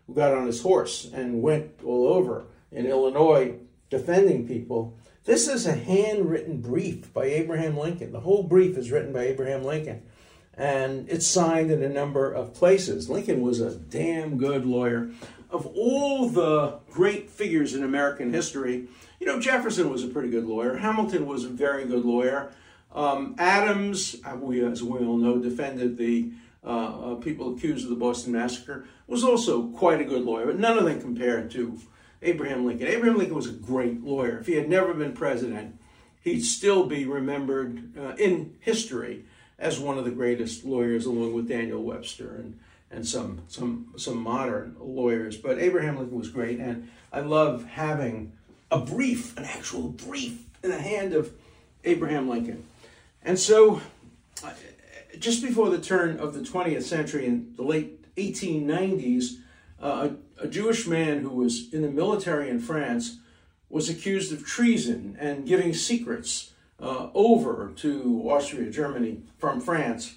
who 0.06 0.14
got 0.14 0.34
on 0.34 0.48
his 0.48 0.62
horse 0.62 1.10
and 1.14 1.42
went 1.42 1.72
all 1.84 2.08
over 2.08 2.46
in 2.72 2.86
Illinois 2.86 3.56
defending 3.90 4.48
people 4.48 4.98
this 5.28 5.50
is 5.50 5.66
a 5.66 5.74
handwritten 5.74 6.62
brief 6.62 7.14
by 7.14 7.26
Abraham 7.26 7.78
Lincoln. 7.78 8.14
The 8.14 8.22
whole 8.22 8.44
brief 8.44 8.78
is 8.78 8.92
written 8.92 9.12
by 9.12 9.24
Abraham 9.24 9.66
Lincoln. 9.66 10.04
And 10.54 11.10
it's 11.10 11.28
signed 11.28 11.70
in 11.70 11.84
a 11.84 11.90
number 11.90 12.32
of 12.32 12.54
places. 12.54 13.10
Lincoln 13.10 13.42
was 13.42 13.60
a 13.60 13.76
damn 13.76 14.38
good 14.38 14.66
lawyer. 14.66 15.12
Of 15.50 15.66
all 15.66 16.30
the 16.30 16.80
great 16.90 17.30
figures 17.30 17.74
in 17.74 17.84
American 17.84 18.32
history, 18.32 18.88
you 19.20 19.26
know, 19.26 19.40
Jefferson 19.40 19.90
was 19.90 20.04
a 20.04 20.08
pretty 20.08 20.30
good 20.30 20.46
lawyer. 20.46 20.78
Hamilton 20.78 21.26
was 21.26 21.44
a 21.44 21.50
very 21.50 21.86
good 21.86 22.06
lawyer. 22.06 22.52
Um, 22.94 23.36
Adams, 23.38 24.18
uh, 24.26 24.36
we, 24.36 24.64
as 24.64 24.84
we 24.84 25.00
all 25.00 25.18
know, 25.18 25.38
defended 25.38 25.98
the 25.98 26.32
uh, 26.64 27.14
uh, 27.14 27.16
people 27.16 27.56
accused 27.56 27.84
of 27.86 27.90
the 27.90 27.96
Boston 27.96 28.34
Massacre, 28.34 28.86
was 29.08 29.24
also 29.24 29.68
quite 29.70 30.02
a 30.02 30.06
good 30.06 30.24
lawyer, 30.24 30.46
but 30.46 30.60
none 30.60 30.78
of 30.78 30.86
them 30.86 31.00
compared 31.00 31.50
to 31.52 31.80
Abraham 32.22 32.66
Lincoln. 32.66 32.88
Abraham 32.88 33.18
Lincoln 33.18 33.36
was 33.36 33.48
a 33.48 33.54
great 33.54 34.04
lawyer. 34.04 34.40
If 34.40 34.48
he 34.48 34.54
had 34.54 34.70
never 34.70 34.94
been 34.94 35.14
president, 35.14 35.80
he'd 36.22 36.42
still 36.42 36.86
be 36.86 37.06
remembered 37.06 37.98
uh, 37.98 38.16
in 38.18 38.56
history 38.60 39.26
as 39.60 39.80
one 39.80 39.98
of 39.98 40.06
the 40.06 40.12
greatest 40.12 40.66
lawyers, 40.66 41.06
along 41.06 41.34
with 41.34 41.48
Daniel 41.48 41.84
Webster 41.84 42.36
and, 42.36 42.60
and 42.92 43.08
some, 43.08 43.42
some, 43.48 43.94
some 43.96 44.18
modern 44.18 44.76
lawyers. 44.80 45.38
But 45.38 45.60
Abraham 45.60 45.98
Lincoln 45.98 46.18
was 46.18 46.30
great, 46.30 46.60
and 46.60 46.90
I 47.12 47.22
love 47.22 47.66
having 47.66 48.34
a 48.72 48.80
brief, 48.80 49.38
an 49.38 49.46
actual 49.46 49.90
brief, 49.90 50.44
in 50.64 50.70
the 50.70 50.82
hand 50.82 51.14
of 51.14 51.32
Abraham 51.84 52.28
Lincoln. 52.28 52.64
And 53.24 53.40
so, 53.40 53.82
uh, 54.44 54.52
just 55.20 55.42
before 55.42 55.70
the 55.70 55.80
turn 55.80 56.20
of 56.20 56.34
the 56.34 56.42
20th 56.42 56.84
century 56.84 57.26
in 57.26 57.54
the 57.56 57.64
late 57.64 58.16
1890s, 58.16 59.38
uh, 59.82 60.10
a, 60.40 60.48
Jewish 60.48 60.88
man 60.88 61.20
who 61.20 61.30
was 61.30 61.72
in 61.74 61.82
the 61.82 61.90
military 61.90 62.50
in 62.50 62.60
France 62.60 63.20
was 63.70 63.90
accused 63.90 64.32
of 64.32 64.46
treason 64.46 65.18
and 65.20 65.46
giving 65.46 65.74
secrets 65.74 66.52
uh, 66.80 67.10
over 67.14 67.72
to 67.76 68.24
Austria, 68.26 68.70
Germany 68.70 69.22
from 69.38 69.60
France. 69.62 70.16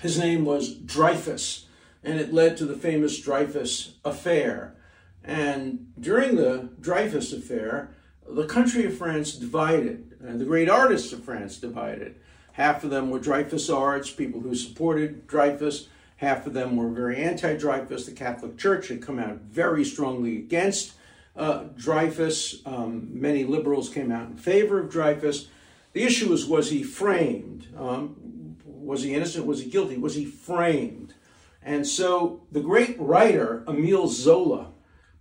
His 0.00 0.18
name 0.18 0.44
was 0.44 0.74
Dreyfus, 0.74 1.66
and 2.02 2.18
it 2.18 2.32
led 2.32 2.56
to 2.56 2.66
the 2.66 2.76
famous 2.76 3.20
Dreyfus 3.20 3.94
Affair. 4.04 4.74
And 5.24 5.92
during 5.98 6.36
the 6.36 6.70
Dreyfus 6.80 7.32
Affair, 7.32 7.94
the 8.28 8.46
country 8.46 8.84
of 8.86 8.96
France 8.96 9.32
divided, 9.32 10.16
and 10.20 10.40
the 10.40 10.44
great 10.44 10.68
artists 10.68 11.12
of 11.12 11.24
France 11.24 11.58
divided. 11.58 12.16
Half 12.52 12.84
of 12.84 12.90
them 12.90 13.10
were 13.10 13.20
Dreyfusards, 13.20 14.16
people 14.16 14.40
who 14.40 14.54
supported 14.54 15.26
Dreyfus, 15.26 15.88
Half 16.20 16.46
of 16.46 16.52
them 16.52 16.76
were 16.76 16.90
very 16.90 17.16
anti 17.16 17.56
Dreyfus. 17.56 18.04
The 18.04 18.12
Catholic 18.12 18.58
Church 18.58 18.88
had 18.88 19.00
come 19.00 19.18
out 19.18 19.38
very 19.38 19.86
strongly 19.86 20.36
against 20.36 20.92
uh, 21.34 21.64
Dreyfus. 21.78 22.60
Um, 22.66 23.08
many 23.10 23.44
liberals 23.44 23.88
came 23.88 24.12
out 24.12 24.28
in 24.28 24.36
favor 24.36 24.78
of 24.78 24.90
Dreyfus. 24.90 25.48
The 25.94 26.02
issue 26.02 26.28
was 26.28 26.44
was 26.44 26.70
he 26.70 26.82
framed? 26.82 27.68
Um, 27.74 28.56
was 28.66 29.02
he 29.02 29.14
innocent? 29.14 29.46
Was 29.46 29.62
he 29.62 29.70
guilty? 29.70 29.96
Was 29.96 30.14
he 30.14 30.26
framed? 30.26 31.14
And 31.62 31.86
so 31.86 32.42
the 32.52 32.60
great 32.60 33.00
writer, 33.00 33.64
Emile 33.66 34.08
Zola, 34.08 34.69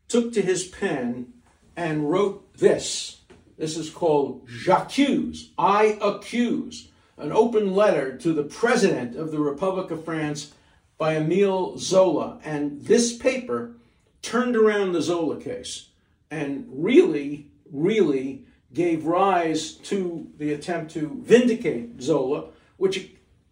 took 0.10 0.34
to 0.34 0.42
his 0.42 0.68
pen 0.68 1.34
and 1.78 2.10
wrote 2.10 2.54
this. 2.58 3.22
This 3.58 3.78
is 3.78 3.90
called 3.90 4.48
J'accuse, 4.48 5.50
I 5.58 5.98
accuse, 6.02 6.90
an 7.18 7.32
open 7.32 7.74
letter 7.74 8.18
to 8.18 8.34
the 8.34 8.44
President 8.44 9.16
of 9.16 9.32
the 9.32 9.40
Republic 9.40 9.92
of 9.92 10.04
France 10.04 10.54
by 10.98 11.16
Emile 11.16 11.78
Zola. 11.78 12.40
And 12.44 12.82
this 12.82 13.16
paper 13.16 13.76
turned 14.22 14.56
around 14.56 14.92
the 14.92 15.02
Zola 15.02 15.40
case 15.40 15.90
and 16.32 16.66
really, 16.70 17.52
really 17.72 18.46
gave 18.74 19.06
rise 19.06 19.74
to 19.74 20.30
the 20.38 20.54
attempt 20.54 20.92
to 20.92 21.22
vindicate 21.24 22.02
Zola, 22.02 22.50
which 22.78 23.12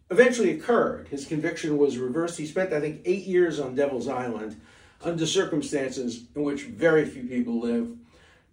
eventually 0.09 0.51
occurred. 0.51 1.07
His 1.09 1.25
conviction 1.25 1.77
was 1.77 1.97
reversed. 1.97 2.37
He 2.37 2.45
spent, 2.45 2.71
I 2.71 2.79
think, 2.79 3.01
eight 3.05 3.25
years 3.25 3.59
on 3.59 3.75
Devil's 3.75 4.07
Island 4.07 4.59
under 5.03 5.25
circumstances 5.25 6.23
in 6.35 6.43
which 6.43 6.63
very 6.63 7.05
few 7.05 7.23
people 7.23 7.59
live. 7.59 7.95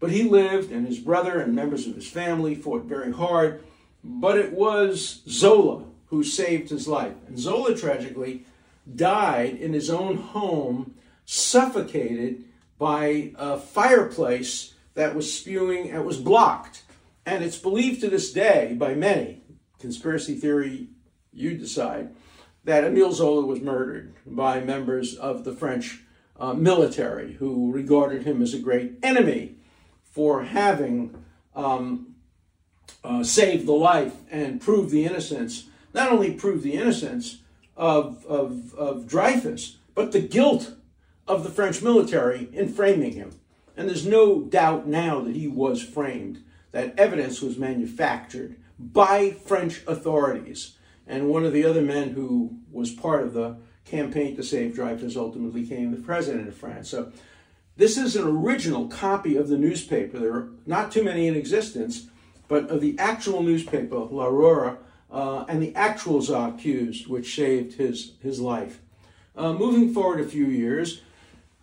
But 0.01 0.11
he 0.11 0.25
lived, 0.25 0.71
and 0.71 0.87
his 0.87 0.99
brother 0.99 1.41
and 1.41 1.55
members 1.55 1.87
of 1.87 1.95
his 1.95 2.09
family 2.09 2.55
fought 2.55 2.85
very 2.85 3.13
hard. 3.13 3.65
But 4.03 4.37
it 4.39 4.53
was 4.53 5.23
Zola 5.29 5.85
who 6.07 6.23
saved 6.23 6.71
his 6.71 6.87
life. 6.87 7.15
And 7.27 7.39
Zola 7.39 7.77
tragically 7.77 8.45
died 8.95 9.57
in 9.57 9.73
his 9.73 9.89
own 9.89 10.17
home, 10.17 10.95
suffocated 11.25 12.45
by 12.79 13.33
a 13.37 13.59
fireplace 13.59 14.75
that 14.95 15.15
was 15.15 15.33
spewing, 15.33 15.93
that 15.93 16.05
was 16.05 16.19
blocked. 16.19 16.83
And 17.25 17.43
it's 17.43 17.59
believed 17.59 18.03
to 18.03 18.11
this 18.11 18.33
day 18.33 18.77
by 18.79 18.95
many, 18.95 19.43
conspiracy 19.79 20.35
theory, 20.35 20.89
you 21.33 21.57
decide, 21.57 22.15
that 22.65 22.85
Emile 22.85 23.13
Zola 23.13 23.45
was 23.47 23.61
murdered 23.61 24.15
by 24.27 24.61
members 24.61 25.15
of 25.15 25.45
the 25.45 25.53
French 25.53 26.04
uh, 26.39 26.55
military 26.55 27.35
who 27.35 27.73
regarded 27.73 28.23
him 28.23 28.43
as 28.43 28.55
a 28.55 28.59
great 28.59 28.99
enemy 29.03 29.57
for 30.03 30.45
having 30.45 31.25
um, 31.55 32.15
uh, 33.03 33.23
saved 33.23 33.67
the 33.67 33.73
life 33.73 34.15
and 34.31 34.61
proved 34.61 34.91
the 34.91 35.05
innocence, 35.05 35.69
not 35.93 36.11
only 36.11 36.33
proved 36.33 36.63
the 36.63 36.75
innocence 36.75 37.39
of, 37.77 38.25
of, 38.27 38.75
of 38.75 39.07
Dreyfus, 39.07 39.77
but 39.95 40.13
the 40.13 40.21
guilt 40.21 40.75
of 41.27 41.45
the 41.45 41.51
French 41.51 41.83
military 41.83 42.49
in 42.53 42.69
framing 42.69 43.13
him. 43.13 43.33
And 43.77 43.89
there's 43.89 44.07
no 44.07 44.43
doubt 44.43 44.87
now 44.87 45.21
that 45.21 45.35
he 45.35 45.49
was 45.49 45.83
framed, 45.83 46.43
that 46.73 46.99
evidence 46.99 47.41
was 47.41 47.59
manufactured 47.59 48.57
by 48.79 49.31
French 49.31 49.83
authorities. 49.87 50.77
And 51.07 51.29
one 51.29 51.45
of 51.45 51.53
the 51.53 51.65
other 51.65 51.83
men 51.83 52.11
who 52.11 52.59
was 52.71 52.91
part 52.91 53.23
of 53.23 53.35
the 53.35 53.57
campaign 53.85 54.37
to 54.37 54.43
save 54.43 54.75
Dreyfus 54.75 55.17
ultimately 55.17 55.63
became 55.63 55.91
the 55.91 56.03
president 56.03 56.49
of 56.49 56.57
France. 56.57 56.91
So 56.91 57.13
this 57.77 57.99
is 57.99 58.17
an 58.17 58.27
original 58.27 58.89
copy 58.89 59.37
of 59.37 59.49
the 59.49 59.59
newspaper. 59.59 60.19
There 60.19 60.35
are 60.35 60.49
not 60.67 60.93
too 60.93 61.03
many 61.03 61.27
in 61.27 61.35
existence, 61.35 62.07
but 62.49 62.71
of 62.71 62.81
the 62.81 62.99
actual 62.99 63.43
newspaper, 63.43 63.97
L'Aurore, 63.97 64.79
uh, 65.11 65.45
and 65.49 65.63
the 65.63 65.75
actual 65.75 66.23
accused, 66.35 67.07
which 67.07 67.35
saved 67.35 67.75
his, 67.75 68.13
his 68.23 68.41
life. 68.41 68.81
Uh, 69.37 69.53
moving 69.53 69.93
forward 69.93 70.21
a 70.21 70.29
few 70.29 70.47
years, 70.47 71.03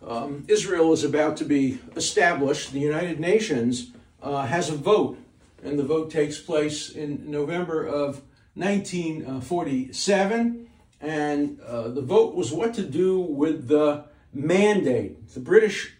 um, 0.06 0.44
Israel 0.48 0.92
is 0.92 1.04
about 1.04 1.36
to 1.38 1.44
be 1.44 1.78
established. 1.96 2.72
The 2.72 2.80
United 2.80 3.20
Nations 3.20 3.92
uh, 4.22 4.46
has 4.46 4.68
a 4.68 4.74
vote, 4.74 5.18
and 5.62 5.78
the 5.78 5.84
vote 5.84 6.10
takes 6.10 6.38
place 6.38 6.90
in 6.90 7.30
November 7.30 7.86
of 7.86 8.20
1947. 8.54 10.68
And 11.02 11.60
uh, 11.60 11.88
the 11.88 12.00
vote 12.00 12.34
was 12.34 12.52
what 12.52 12.72
to 12.74 12.82
do 12.82 13.20
with 13.20 13.66
the 13.66 14.04
mandate. 14.32 15.34
The 15.34 15.40
British 15.40 15.94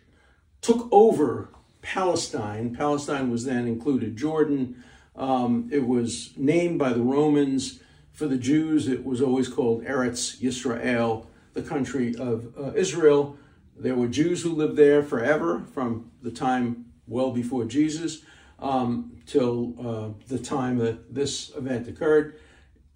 took 0.61 0.89
over 0.93 1.51
Palestine. 1.83 2.75
Palestine 2.75 3.31
was 3.31 3.45
then 3.45 3.67
included 3.67 4.17
Jordan. 4.17 4.83
Um, 5.17 5.69
it 5.73 5.87
was 5.87 6.33
named 6.37 6.79
by 6.79 6.93
the 6.93 7.03
Romans. 7.03 7.81
For 8.13 8.27
the 8.27 8.37
Jews, 8.37 8.87
it 8.87 9.05
was 9.05 9.21
always 9.21 9.49
called 9.49 9.85
Eretz 9.85 10.41
Yisrael, 10.41 11.27
the 11.55 11.63
country 11.63 12.15
of 12.15 12.53
uh, 12.57 12.73
Israel. 12.75 13.37
There 13.77 13.97
were 13.97 14.07
Jews 14.07 14.43
who 14.43 14.55
lived 14.55 14.77
there 14.77 15.03
forever 15.03 15.65
from 15.75 16.13
the 16.23 16.31
time 16.31 16.93
well 17.09 17.33
before 17.33 17.65
Jesus 17.65 18.23
um, 18.61 19.17
till 19.27 19.75
uh, 19.81 20.11
the 20.29 20.39
time 20.39 20.79
that 20.79 21.13
this 21.13 21.51
event 21.57 21.89
occurred. 21.89 22.39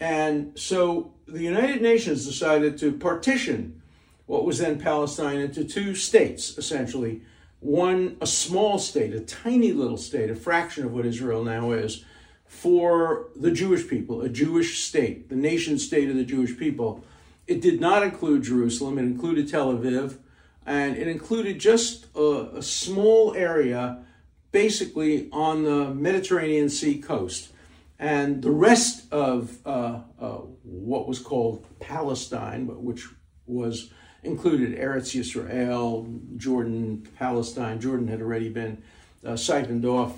And 0.00 0.58
so 0.58 1.12
the 1.26 1.42
United 1.42 1.82
Nations 1.82 2.26
decided 2.26 2.78
to 2.78 2.92
partition 2.92 3.82
what 4.26 4.44
was 4.44 4.58
then 4.58 4.78
Palestine 4.78 5.38
into 5.38 5.64
two 5.64 5.94
states, 5.94 6.58
essentially. 6.58 7.22
One, 7.60 8.16
a 8.20 8.26
small 8.26 8.78
state, 8.78 9.14
a 9.14 9.20
tiny 9.20 9.72
little 9.72 9.96
state, 9.96 10.30
a 10.30 10.34
fraction 10.34 10.84
of 10.84 10.92
what 10.92 11.06
Israel 11.06 11.42
now 11.42 11.70
is, 11.72 12.04
for 12.46 13.28
the 13.34 13.50
Jewish 13.50 13.88
people, 13.88 14.22
a 14.22 14.28
Jewish 14.28 14.84
state, 14.84 15.28
the 15.28 15.36
nation 15.36 15.78
state 15.78 16.10
of 16.10 16.16
the 16.16 16.24
Jewish 16.24 16.56
people. 16.58 17.04
It 17.46 17.60
did 17.60 17.80
not 17.80 18.02
include 18.02 18.42
Jerusalem, 18.42 18.98
it 18.98 19.02
included 19.02 19.48
Tel 19.48 19.72
Aviv, 19.72 20.18
and 20.64 20.96
it 20.96 21.06
included 21.06 21.58
just 21.58 22.06
a, 22.14 22.56
a 22.56 22.62
small 22.62 23.34
area 23.34 24.04
basically 24.52 25.28
on 25.32 25.64
the 25.64 25.94
Mediterranean 25.94 26.68
Sea 26.68 26.98
coast. 26.98 27.52
And 27.98 28.42
the 28.42 28.50
rest 28.50 29.10
of 29.12 29.58
uh, 29.64 30.00
uh, 30.20 30.38
what 30.62 31.08
was 31.08 31.18
called 31.18 31.64
Palestine, 31.80 32.66
which 32.82 33.06
was 33.46 33.90
included 34.22 34.78
Eretz 34.78 35.14
Yisrael, 35.14 36.36
Jordan, 36.36 37.06
Palestine. 37.16 37.80
Jordan 37.80 38.08
had 38.08 38.20
already 38.20 38.48
been 38.48 38.82
uh, 39.24 39.36
siphoned 39.36 39.84
off 39.84 40.14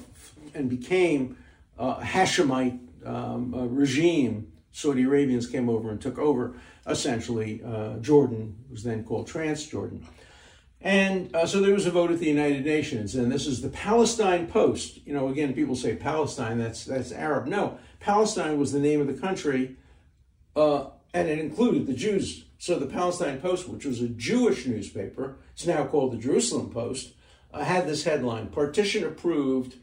and 0.54 0.68
became 0.68 1.36
a 1.78 1.94
Hashemite 1.94 2.80
um, 3.06 3.54
regime. 3.74 4.50
Saudi 4.72 5.02
Arabians 5.04 5.46
came 5.46 5.68
over 5.68 5.90
and 5.90 6.00
took 6.00 6.18
over 6.18 6.54
essentially 6.86 7.60
uh, 7.64 7.98
Jordan, 7.98 8.56
was 8.70 8.82
then 8.82 9.04
called 9.04 9.28
Transjordan. 9.28 10.02
And 10.80 11.34
uh, 11.34 11.46
so 11.46 11.60
there 11.60 11.74
was 11.74 11.86
a 11.86 11.90
vote 11.90 12.12
at 12.12 12.20
the 12.20 12.28
United 12.28 12.64
Nations, 12.64 13.16
and 13.16 13.32
this 13.32 13.46
is 13.46 13.62
the 13.62 13.68
Palestine 13.68 14.46
Post. 14.46 15.04
You 15.04 15.12
know, 15.12 15.28
again, 15.28 15.52
people 15.52 15.74
say 15.74 15.96
Palestine, 15.96 16.58
that's 16.58 16.84
that's 16.84 17.10
Arab. 17.10 17.46
No, 17.46 17.78
Palestine 17.98 18.58
was 18.58 18.72
the 18.72 18.78
name 18.78 19.00
of 19.00 19.08
the 19.08 19.14
country, 19.14 19.76
uh, 20.54 20.86
and 21.12 21.28
it 21.28 21.40
included 21.40 21.86
the 21.86 21.94
Jews. 21.94 22.44
So 22.58 22.78
the 22.78 22.86
Palestine 22.86 23.40
Post, 23.40 23.68
which 23.68 23.84
was 23.84 24.00
a 24.00 24.08
Jewish 24.08 24.66
newspaper, 24.66 25.38
it's 25.52 25.66
now 25.66 25.84
called 25.84 26.12
the 26.12 26.16
Jerusalem 26.16 26.70
Post, 26.70 27.12
uh, 27.52 27.64
had 27.64 27.88
this 27.88 28.04
headline: 28.04 28.46
"Partition 28.46 29.02
approved 29.02 29.78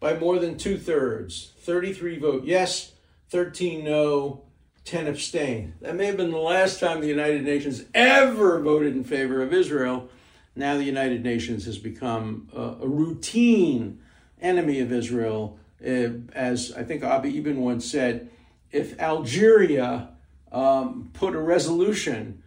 by 0.00 0.18
more 0.18 0.40
than 0.40 0.58
two 0.58 0.78
thirds, 0.78 1.52
33 1.60 2.18
vote 2.18 2.44
yes, 2.44 2.92
13 3.28 3.84
no." 3.84 4.42
10 4.86 5.06
abstain. 5.06 5.74
That 5.82 5.94
may 5.94 6.06
have 6.06 6.16
been 6.16 6.30
the 6.30 6.38
last 6.38 6.80
time 6.80 7.00
the 7.00 7.06
United 7.06 7.44
Nations 7.44 7.84
ever 7.94 8.60
voted 8.60 8.96
in 8.96 9.04
favor 9.04 9.42
of 9.42 9.52
Israel 9.52 10.08
now 10.56 10.76
the 10.76 10.84
United 10.84 11.22
Nations 11.24 11.64
has 11.66 11.78
become 11.78 12.48
a, 12.54 12.76
a 12.82 12.88
routine 12.88 14.00
enemy 14.40 14.80
of 14.80 14.92
Israel. 14.92 15.58
Uh, 15.84 16.10
as 16.32 16.72
I 16.76 16.82
think 16.82 17.02
Abba 17.02 17.28
Eban 17.28 17.60
once 17.60 17.90
said, 17.90 18.30
if 18.70 18.98
Algeria 19.00 20.10
um, 20.52 21.10
put 21.12 21.34
a 21.34 21.40
resolution 21.40 22.42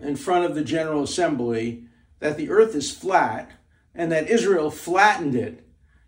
in 0.00 0.16
front 0.16 0.44
of 0.44 0.54
the 0.54 0.64
General 0.64 1.02
Assembly 1.02 1.84
that 2.20 2.36
the 2.36 2.50
earth 2.50 2.74
is 2.74 2.90
flat 2.90 3.52
and 3.94 4.10
that 4.12 4.28
Israel 4.28 4.70
flattened 4.70 5.34
it, 5.34 5.64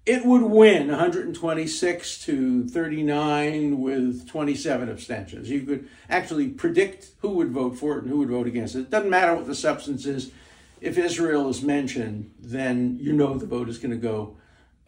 it 0.07 0.25
would 0.25 0.43
win 0.43 0.89
126 0.89 2.25
to 2.25 2.67
39 2.67 3.81
with 3.81 4.27
27 4.29 4.89
abstentions. 4.89 5.51
You 5.51 5.63
could 5.63 5.89
actually 6.09 6.49
predict 6.49 7.11
who 7.21 7.31
would 7.31 7.51
vote 7.51 7.79
for 7.79 7.99
it 7.99 8.03
and 8.03 8.11
who 8.11 8.19
would 8.19 8.31
vote 8.31 8.47
against 8.47 8.75
it. 8.75 8.81
It 8.81 8.91
doesn't 8.91 9.11
matter 9.11 9.35
what 9.35 9.47
the 9.47 9.55
substance 9.55 10.07
is 10.07 10.33
if 10.81 10.97
Israel 10.97 11.49
is 11.49 11.63
mentioned, 11.63 12.33
then 12.39 12.99
you 13.01 13.13
know 13.13 13.37
the 13.37 13.47
vote 13.47 13.69
is 13.69 13.79
going 13.79 13.91
to 13.91 13.97
go 13.97 14.37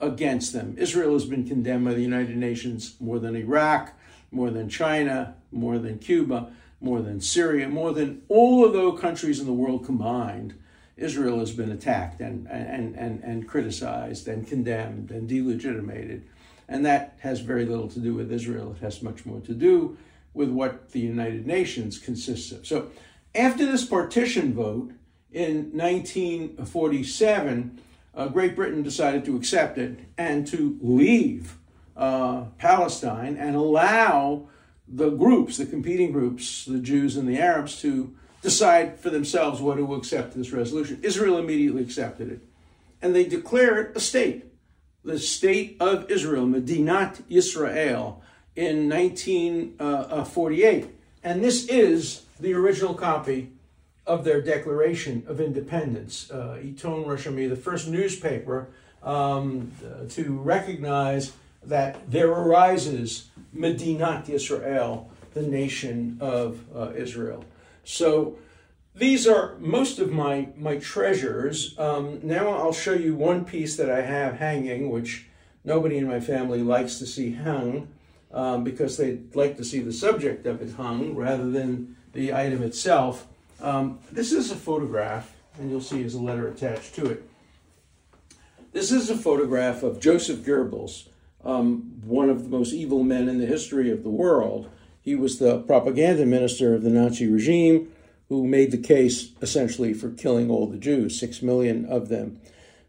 against 0.01 0.53
them. 0.53 0.75
Israel 0.79 1.13
has 1.13 1.25
been 1.25 1.47
condemned 1.47 1.85
by 1.85 1.95
the 1.95 2.03
United 2.03 2.37
Nations 2.37 2.97
more 2.99 3.19
than 3.19 3.37
Iraq, 3.37 3.93
more 4.31 4.51
than 4.51 4.69
China, 4.69 5.37
more 5.53 5.79
than 5.79 5.99
Cuba, 5.99 6.51
more 6.81 7.01
than 7.03 7.21
Syria, 7.21 7.69
more 7.69 7.93
than 7.93 8.23
all 8.29 8.65
of 8.65 8.73
those 8.73 9.01
countries 9.01 9.39
in 9.39 9.47
the 9.47 9.53
world 9.53 9.85
combined. 9.85 10.55
Israel 10.97 11.39
has 11.39 11.53
been 11.53 11.71
attacked 11.71 12.21
and, 12.21 12.49
and, 12.49 12.97
and, 12.97 13.23
and 13.23 13.49
criticized 13.49 14.29
and 14.29 14.47
condemned 14.47 15.11
and 15.11 15.29
delegitimated. 15.29 16.25
And 16.69 16.85
that 16.87 17.17
has 17.21 17.41
very 17.41 17.65
little 17.65 17.89
to 17.89 18.01
do 18.01 18.15
with 18.15 18.33
Israel. 18.33 18.73
It 18.73 18.83
has 18.83 19.03
much 19.03 19.25
more 19.25 19.41
to 19.41 19.55
do 19.55 19.97
with 20.35 20.51
what 20.51 20.91
the 20.93 21.01
United 21.01 21.47
Nations 21.47 21.99
consists 21.99 22.51
of. 22.53 22.67
So 22.67 22.91
after 23.35 23.65
this 23.65 23.85
partition 23.85 24.55
vote, 24.55 24.93
in 25.33 25.77
1947, 25.77 27.81
uh, 28.15 28.29
Great 28.29 28.55
Britain 28.55 28.83
decided 28.83 29.25
to 29.25 29.35
accept 29.37 29.79
it 29.79 29.99
and 30.19 30.47
to 30.49 30.79
leave 30.83 31.57
uh, 31.97 32.45
Palestine 32.59 33.37
and 33.37 33.57
allow 33.57 34.49
the 34.87 35.11
groups, 35.11 35.57
the 35.57 35.67
competing 35.67 36.13
groups, 36.13 36.67
the 36.67 36.79
Jews 36.79 37.17
and 37.17 37.27
the 37.27 37.39
Arabs, 37.39 37.81
to 37.81 38.15
decide 38.43 39.01
for 39.01 39.09
themselves 39.09 39.63
whether 39.63 39.81
to 39.81 39.95
accept 39.95 40.35
this 40.35 40.53
resolution. 40.53 41.01
Israel 41.03 41.39
immediately 41.39 41.83
accepted 41.83 42.31
it. 42.31 42.41
And 43.01 43.15
they 43.15 43.25
declared 43.25 43.97
a 43.97 44.01
state, 44.01 44.45
the 45.05 45.19
state 45.19 45.79
of 45.81 46.11
Israel, 46.11 46.47
Medinat 46.47 47.23
Israel, 47.31 48.23
in 48.55 48.87
1948. 48.89 50.91
And 51.25 51.43
this 51.43 51.67
is 51.69 52.27
the 52.39 52.55
original 52.55 52.95
copy 52.95 53.51
of 54.07 54.25
their 54.25 54.41
Declaration 54.41 55.23
of 55.27 55.41
Independence. 55.41 56.31
Uh, 56.31 56.59
Iton 56.61 57.05
Rashami, 57.05 57.49
the 57.49 57.57
first 57.57 57.89
newspaper 57.89 58.69
um, 59.03 59.73
to 60.11 60.39
recognize 60.39 61.33
that 61.65 62.11
there 62.11 62.31
arises 62.31 63.31
Medinat 63.55 64.29
Israel, 64.29 65.11
the 65.35 65.43
nation 65.43 66.19
of 66.21 66.65
uh, 66.75 66.93
Israel. 66.95 67.45
So 67.85 68.37
these 68.95 69.27
are 69.27 69.57
most 69.59 69.99
of 69.99 70.13
my, 70.13 70.49
my 70.57 70.77
treasures. 70.77 71.79
Um, 71.79 72.21
now 72.23 72.49
I'll 72.51 72.73
show 72.73 72.93
you 72.93 73.15
one 73.15 73.45
piece 73.45 73.77
that 73.77 73.91
I 73.91 74.03
have 74.03 74.39
hanging, 74.39 74.91
which 74.91 75.27
nobody 75.65 75.99
in 75.99 76.07
my 76.07 76.21
family 76.21 76.63
likes 76.63 76.99
to 76.99 77.07
see 77.07 77.33
hung 77.33 77.89
um, 78.33 78.65
because 78.65 78.97
they'd 78.97 79.35
like 79.35 79.57
to 79.57 79.65
see 79.65 79.81
the 79.81 79.93
subject 79.93 80.47
of 80.47 80.61
it 80.61 80.75
hung 80.75 81.15
rather 81.15 81.51
than 81.51 81.97
the 82.13 82.35
item 82.35 82.63
itself. 82.63 83.27
Um, 83.63 84.01
this 84.11 84.33
is 84.33 84.51
a 84.51 84.57
photograph, 84.57 85.33
and 85.57 85.71
you'll 85.71 85.81
see 85.81 86.01
there's 86.01 86.15
a 86.15 86.21
letter 86.21 86.49
attached 86.49 86.97
to 86.97 87.07
it. 87.07 87.23
This 88.73 88.91
is 88.91 89.09
a 89.09 89.17
photograph 89.17 89.85
of 89.85 90.01
Joseph 90.01 90.41
Goebbels, 90.41 91.07
um, 91.45 92.01
one 92.05 92.29
of 92.29 92.43
the 92.43 92.49
most 92.49 92.73
evil 92.73 93.05
men 93.05 93.29
in 93.29 93.39
the 93.39 93.47
history 93.47 93.89
of 93.93 94.03
the 94.03 94.11
world. 94.11 94.69
He 95.01 95.15
was 95.15 95.39
the 95.39 95.61
propaganda 95.61 96.27
minister 96.27 96.75
of 96.75 96.83
the 96.83 96.91
Nazi 96.91 97.29
regime 97.29 97.93
who 98.29 98.49
made 98.49 98.73
the 98.73 98.79
case 98.79 99.31
essentially 99.41 99.95
for 99.95 100.11
killing 100.11 100.51
all 100.51 100.67
the 100.67 100.79
Jews, 100.79 101.21
six 101.21 101.41
million 101.41 101.85
of 101.85 102.09
them. 102.09 102.41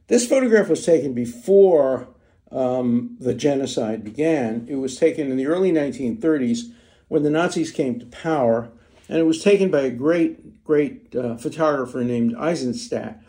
This 0.07 0.27
photograph 0.27 0.69
was 0.69 0.83
taken 0.83 1.13
before 1.13 2.07
um, 2.51 3.15
the 3.19 3.35
genocide 3.35 4.03
began. 4.03 4.65
It 4.67 4.75
was 4.75 4.97
taken 4.97 5.29
in 5.29 5.37
the 5.37 5.47
early 5.47 5.71
1930s 5.71 6.71
when 7.09 7.21
the 7.21 7.29
Nazis 7.29 7.71
came 7.71 7.99
to 7.99 8.05
power, 8.07 8.71
and 9.09 9.17
it 9.17 9.25
was 9.25 9.41
taken 9.41 9.69
by 9.69 9.81
a 9.81 9.89
great, 9.89 10.63
great 10.63 11.15
uh, 11.15 11.35
photographer 11.35 12.03
named 12.03 12.35
Eisenstaedt. 12.35 13.19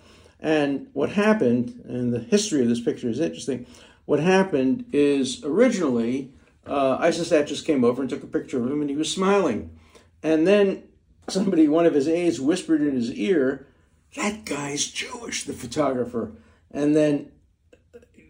And 0.41 0.89
what 0.93 1.11
happened, 1.11 1.83
and 1.87 2.13
the 2.13 2.21
history 2.21 2.63
of 2.63 2.69
this 2.69 2.81
picture 2.81 3.09
is 3.09 3.21
interesting, 3.21 3.67
what 4.05 4.21
happened 4.21 4.85
is 4.93 5.43
originally 5.43 6.33
uh, 6.67 6.99
Eisenstaedt 6.99 7.47
just 7.47 7.67
came 7.67 7.85
over 7.85 8.03
and 8.03 8.11
took 8.11 8.23
a 8.23 8.27
picture 8.29 8.59
of 8.63 8.71
him, 8.71 8.81
and 8.81 8.91
he 8.91 8.97
was 8.97 9.11
smiling. 9.11 9.71
And 10.23 10.47
then 10.47 10.85
somebody, 11.29 11.69
one 11.69 11.87
of 11.87 11.95
his 11.95 12.09
aides, 12.09 12.41
whispered 12.41 12.83
in 12.83 12.95
his 12.95 13.13
ear, 13.13 13.67
That 14.17 14.45
guy's 14.45 14.87
Jewish, 14.87 15.45
the 15.45 15.53
photographer. 15.53 16.33
And 16.71 16.95
then 16.95 17.31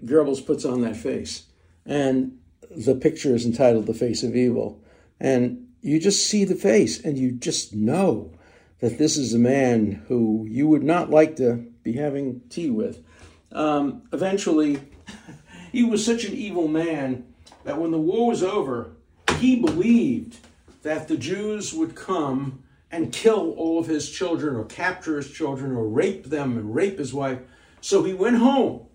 Goebbels 0.05 0.45
puts 0.45 0.65
on 0.65 0.81
that 0.83 0.97
face. 0.97 1.45
And 1.87 2.39
the 2.71 2.95
picture 2.95 3.35
is 3.35 3.47
entitled 3.47 3.87
The 3.87 3.95
Face 3.95 4.23
of 4.23 4.37
Evil. 4.37 4.83
And 5.21 5.69
you 5.85 6.01
just 6.01 6.27
see 6.27 6.45
the 6.45 6.55
face 6.55 7.05
and 7.05 7.19
you 7.19 7.31
just 7.31 7.75
know 7.75 8.33
that 8.81 8.97
this 8.97 9.19
is 9.19 9.35
a 9.35 9.39
man 9.39 10.03
who 10.09 10.47
you 10.49 10.67
would 10.67 10.83
not 10.83 11.11
like 11.11 11.37
to 11.37 11.57
be 11.83 11.93
having 11.93 12.41
tea 12.49 12.71
with. 12.71 13.05
Um, 13.53 14.03
eventually, 14.11 14.81
he 15.73 15.85
was 15.85 16.05
such 16.05 16.25
an 16.25 16.33
evil 16.33 16.69
man 16.69 17.27
that 17.65 17.79
when 17.79 17.91
the 17.91 17.99
war 17.99 18.29
was 18.29 18.43
over, 18.43 18.93
he 19.39 19.57
believed 19.57 20.39
that 20.83 21.07
the 21.07 21.19
Jews 21.19 21.75
would 21.75 21.95
come 21.95 22.63
and 22.91 23.13
kill 23.13 23.53
all 23.53 23.79
of 23.79 23.87
his 23.87 24.11
children 24.11 24.57
or 24.57 24.65
capture 24.65 25.19
his 25.19 25.31
children 25.31 25.73
or 25.73 25.87
rape 25.87 26.25
them 26.25 26.57
and 26.57 26.75
rape 26.75 26.99
his 26.99 27.13
wife. 27.13 27.41
So 27.83 28.05
he 28.05 28.15
went 28.15 28.39
home 28.39 28.87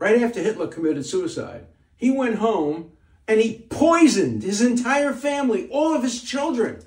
right 0.00 0.20
after 0.20 0.40
Hitler 0.42 0.66
committed 0.66 1.06
suicide. 1.06 1.66
He 1.96 2.10
went 2.10 2.36
home 2.36 2.91
and 3.28 3.40
he 3.40 3.66
poisoned 3.70 4.42
his 4.42 4.60
entire 4.60 5.12
family, 5.12 5.68
all 5.70 5.94
of 5.94 6.02
his 6.02 6.22
children, 6.22 6.82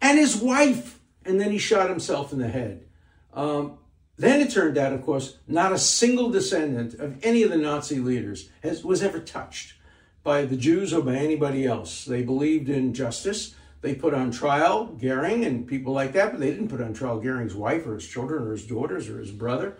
and 0.00 0.18
his 0.18 0.36
wife. 0.36 1.00
And 1.24 1.40
then 1.40 1.50
he 1.50 1.58
shot 1.58 1.88
himself 1.88 2.32
in 2.32 2.38
the 2.38 2.48
head. 2.48 2.84
Um, 3.32 3.78
then 4.16 4.40
it 4.40 4.50
turned 4.50 4.78
out, 4.78 4.92
of 4.92 5.02
course, 5.02 5.38
not 5.48 5.72
a 5.72 5.78
single 5.78 6.30
descendant 6.30 6.94
of 6.94 7.22
any 7.24 7.42
of 7.42 7.50
the 7.50 7.56
Nazi 7.56 7.98
leaders 7.98 8.50
has, 8.62 8.84
was 8.84 9.02
ever 9.02 9.18
touched 9.18 9.74
by 10.22 10.44
the 10.44 10.56
Jews 10.56 10.92
or 10.92 11.02
by 11.02 11.16
anybody 11.16 11.66
else. 11.66 12.04
They 12.04 12.22
believed 12.22 12.68
in 12.68 12.94
justice. 12.94 13.54
They 13.80 13.94
put 13.94 14.14
on 14.14 14.30
trial 14.30 14.86
Goering 14.86 15.44
and 15.44 15.66
people 15.66 15.92
like 15.92 16.12
that, 16.12 16.30
but 16.30 16.40
they 16.40 16.50
didn't 16.50 16.68
put 16.68 16.80
on 16.80 16.94
trial 16.94 17.20
Goering's 17.20 17.54
wife 17.54 17.86
or 17.86 17.94
his 17.94 18.06
children 18.06 18.44
or 18.44 18.52
his 18.52 18.66
daughters 18.66 19.08
or 19.08 19.18
his 19.18 19.30
brother. 19.30 19.76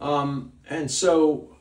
Um, 0.00 0.52
and 0.68 0.90
so 0.90 1.56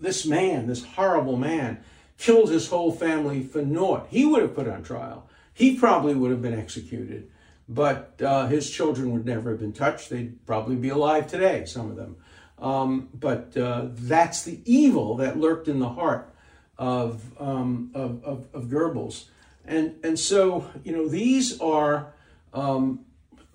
this 0.00 0.24
man, 0.24 0.66
this 0.66 0.84
horrible 0.84 1.36
man, 1.36 1.84
killed 2.22 2.50
his 2.50 2.68
whole 2.68 2.92
family 2.92 3.42
for 3.42 3.62
naught. 3.62 4.06
He 4.08 4.24
would 4.24 4.42
have 4.42 4.54
put 4.54 4.68
on 4.68 4.84
trial. 4.84 5.28
He 5.52 5.76
probably 5.76 6.14
would 6.14 6.30
have 6.30 6.40
been 6.40 6.56
executed, 6.56 7.28
but 7.68 8.22
uh, 8.22 8.46
his 8.46 8.70
children 8.70 9.10
would 9.10 9.26
never 9.26 9.50
have 9.50 9.58
been 9.58 9.72
touched. 9.72 10.08
They'd 10.08 10.46
probably 10.46 10.76
be 10.76 10.90
alive 10.90 11.26
today, 11.26 11.64
some 11.64 11.90
of 11.90 11.96
them. 11.96 12.14
Um, 12.60 13.08
but 13.12 13.56
uh, 13.56 13.86
that's 13.90 14.44
the 14.44 14.60
evil 14.64 15.16
that 15.16 15.36
lurked 15.36 15.66
in 15.66 15.80
the 15.80 15.88
heart 15.88 16.32
of, 16.78 17.24
um, 17.40 17.90
of, 17.92 18.22
of, 18.22 18.46
of, 18.54 18.64
Goebbels. 18.66 19.24
And, 19.64 19.96
and 20.04 20.16
so, 20.16 20.70
you 20.84 20.92
know, 20.92 21.08
these 21.08 21.60
are 21.60 22.14
um, 22.54 23.00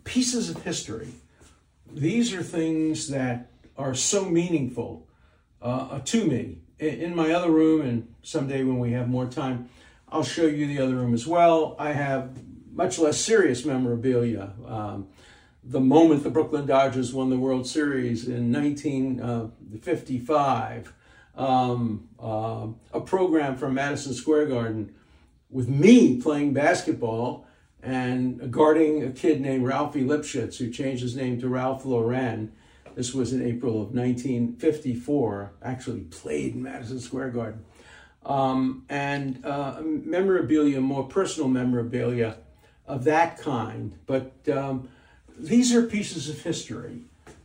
pieces 0.03 0.49
of 0.49 0.63
history. 0.63 1.08
These 1.89 2.34
are 2.34 2.43
things 2.43 3.08
that 3.08 3.49
are 3.77 3.95
so 3.95 4.25
meaningful 4.25 5.08
uh, 5.62 5.99
to 5.99 6.25
me 6.25 6.58
in 6.79 7.15
my 7.15 7.31
other 7.31 7.51
room, 7.51 7.81
and 7.81 8.13
someday 8.21 8.63
when 8.63 8.79
we 8.79 8.91
have 8.91 9.09
more 9.09 9.25
time, 9.25 9.69
I'll 10.09 10.23
show 10.23 10.45
you 10.45 10.67
the 10.67 10.79
other 10.79 10.95
room 10.95 11.13
as 11.13 11.27
well. 11.27 11.75
I 11.79 11.91
have 11.93 12.37
much 12.71 12.99
less 12.99 13.19
serious 13.19 13.65
memorabilia. 13.65 14.53
Um, 14.65 15.07
the 15.63 15.81
moment 15.81 16.23
the 16.23 16.29
Brooklyn 16.29 16.65
Dodgers 16.65 17.13
won 17.13 17.29
the 17.29 17.37
World 17.37 17.67
Series 17.67 18.27
in 18.27 18.51
1955, 18.53 20.93
uh, 21.35 21.41
um, 21.41 22.07
uh, 22.19 22.67
a 22.93 23.01
program 23.01 23.57
from 23.57 23.73
Madison 23.73 24.13
Square 24.13 24.45
Garden 24.47 24.93
with 25.49 25.67
me 25.67 26.21
playing 26.21 26.53
basketball 26.53 27.45
and 27.81 28.51
guarding 28.51 29.03
a 29.03 29.09
kid 29.11 29.41
named 29.41 29.65
Ralphie 29.65 30.03
Lifshitz, 30.03 30.57
who 30.57 30.69
changed 30.69 31.01
his 31.01 31.15
name 31.15 31.41
to 31.41 31.49
Ralph 31.49 31.85
Lauren 31.85 32.51
this 32.97 33.13
was 33.13 33.31
in 33.31 33.45
April 33.45 33.73
of 33.73 33.93
1954, 33.93 35.51
actually 35.62 36.01
played 36.01 36.55
in 36.55 36.63
Madison 36.63 36.99
Square 36.99 37.29
Garden. 37.29 37.63
Um, 38.25 38.86
and 38.89 39.45
uh, 39.45 39.81
memorabilia, 39.83 40.81
more 40.81 41.07
personal 41.07 41.47
memorabilia 41.47 42.38
of 42.88 43.03
that 43.03 43.38
kind. 43.38 43.93
But 44.07 44.33
um, 44.51 44.89
these 45.38 45.75
are 45.75 45.83
pieces 45.83 46.27
of 46.27 46.41
history. 46.41 47.01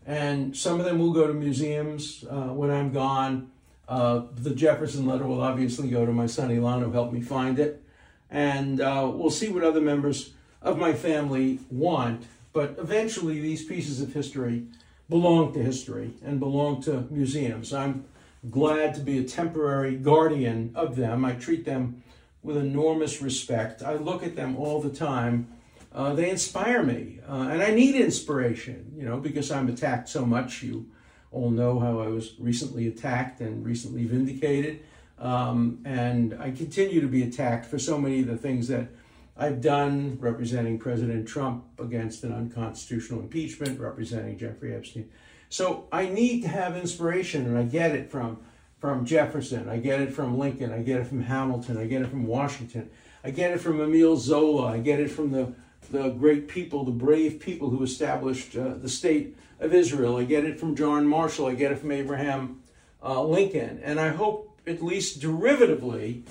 And 0.07 0.57
some 0.57 0.81
of 0.81 0.87
them 0.87 0.99
will 0.99 1.13
go 1.13 1.27
to 1.27 1.35
museums 1.35 2.25
uh, 2.31 2.47
when 2.47 2.71
I'm 2.71 2.91
gone. 2.91 3.51
Uh, 3.87 4.23
the 4.35 4.55
Jefferson 4.55 5.05
letter 5.05 5.27
will 5.27 5.43
obviously 5.43 5.91
go 5.91 6.07
to 6.07 6.13
my 6.13 6.27
son 6.27 6.51
Elon, 6.51 6.81
who 6.81 6.93
helped 6.93 7.13
me 7.13 7.21
find 7.21 7.59
it. 7.59 7.85
And 8.31 8.81
uh, 8.81 9.11
we'll 9.13 9.31
see 9.31 9.51
what 9.51 9.65
other 9.65 9.83
members 9.83 10.33
of 10.63 10.79
my 10.79 10.95
family 10.95 11.59
want. 11.71 12.25
But 12.55 12.77
eventually, 12.79 13.39
these 13.39 13.65
pieces 13.67 14.01
of 14.01 14.15
history 14.15 14.65
belong 15.13 15.53
to 15.53 15.63
history 15.63 16.15
and 16.25 16.41
belong 16.41 16.83
to 16.83 17.07
museums. 17.11 17.75
I'm 17.75 18.07
glad 18.49 18.95
to 18.95 19.01
be 19.01 19.19
a 19.19 19.23
temporary 19.23 19.95
guardian 19.95 20.73
of 20.75 20.97
them. 20.97 21.23
I 21.23 21.33
treat 21.35 21.67
them 21.67 22.03
with 22.43 22.57
enormous 22.57 23.21
respect. 23.21 23.83
I 23.83 23.97
look 23.97 24.23
at 24.23 24.37
them 24.37 24.57
all 24.57 24.81
the 24.81 24.89
time. 24.89 25.49
Uh, 25.95 26.15
they 26.15 26.31
inspire 26.31 26.83
me, 26.83 27.21
uh, 27.29 27.49
and 27.53 27.63
I 27.63 27.73
need 27.73 27.95
inspiration, 27.95 28.95
you 28.97 29.05
know, 29.05 29.19
because 29.19 29.51
I'm 29.51 29.69
attacked 29.69 30.09
so 30.09 30.25
much. 30.25 30.63
You 30.63 30.87
all 31.31 31.51
know 31.51 31.79
how 31.79 32.01
I 32.01 32.07
was 32.07 32.33
recently 32.39 32.89
attacked 32.89 33.43
and 33.43 33.67
recently 33.67 34.05
vindicated. 34.07 34.81
Um, 35.19 35.83
and 35.85 36.35
I 36.41 36.53
continue 36.53 37.03
to 37.03 37.07
be 37.07 37.23
attacked 37.23 37.67
for 37.67 37.79
so 37.79 37.99
many 37.99 38.21
of 38.21 38.29
the 38.29 38.39
things 38.39 38.69
that 38.69 38.89
I've 39.37 39.61
done 39.61 40.19
representing 40.21 40.79
President 40.79 41.27
Trump 41.27 41.65
against 41.79 42.23
an 42.25 42.33
unconstitutional 42.33 43.21
impeachment, 43.21 43.81
representing 43.81 44.39
Jeffrey 44.39 44.75
Epstein. 44.75 45.11
So 45.49 45.87
I 45.91 46.07
need 46.07 46.43
to 46.43 46.49
have 46.49 46.77
inspiration, 46.77 47.47
and 47.47 47.59
I 47.59 47.63
get 47.65 47.95
it 47.95 48.11
from, 48.11 48.39
from 48.79 49.05
Jefferson, 49.05 49.69
I 49.69 49.79
get 49.79 50.01
it 50.01 50.13
from 50.13 50.39
Lincoln, 50.39 50.73
I 50.73 50.83
get 50.83 51.01
it 51.01 51.07
from 51.07 51.23
Hamilton, 51.23 51.77
I 51.77 51.87
get 51.87 52.03
it 52.03 52.09
from 52.09 52.27
Washington, 52.27 52.91
I 53.25 53.31
get 53.31 53.53
it 53.53 53.59
from 53.59 53.81
Emile 53.81 54.17
Zola, 54.17 54.73
I 54.73 54.79
get 54.79 55.01
it 55.01 55.11
from 55.11 55.31
the, 55.31 55.55
the 55.91 56.11
great 56.11 56.49
people, 56.49 56.85
the 56.85 56.91
brave 56.91 57.41
people 57.41 57.71
who 57.71 57.83
established 57.83 58.57
uh, 58.57 58.75
the 58.75 58.89
state 58.89 59.37
of 59.61 59.75
Israel, 59.75 60.17
I 60.17 60.25
get 60.25 60.45
it 60.45 60.59
from 60.59 60.75
John 60.75 61.07
Marshall, 61.07 61.47
I 61.47 61.55
get 61.55 61.73
it 61.73 61.79
from 61.79 61.93
Abraham 61.93 62.63
uh, 63.03 63.23
Lincoln, 63.23 63.81
and 63.83 64.01
I 64.01 64.09
hope 64.09 64.59
at 64.67 64.83
least 64.83 65.21
derivatively 65.21 66.23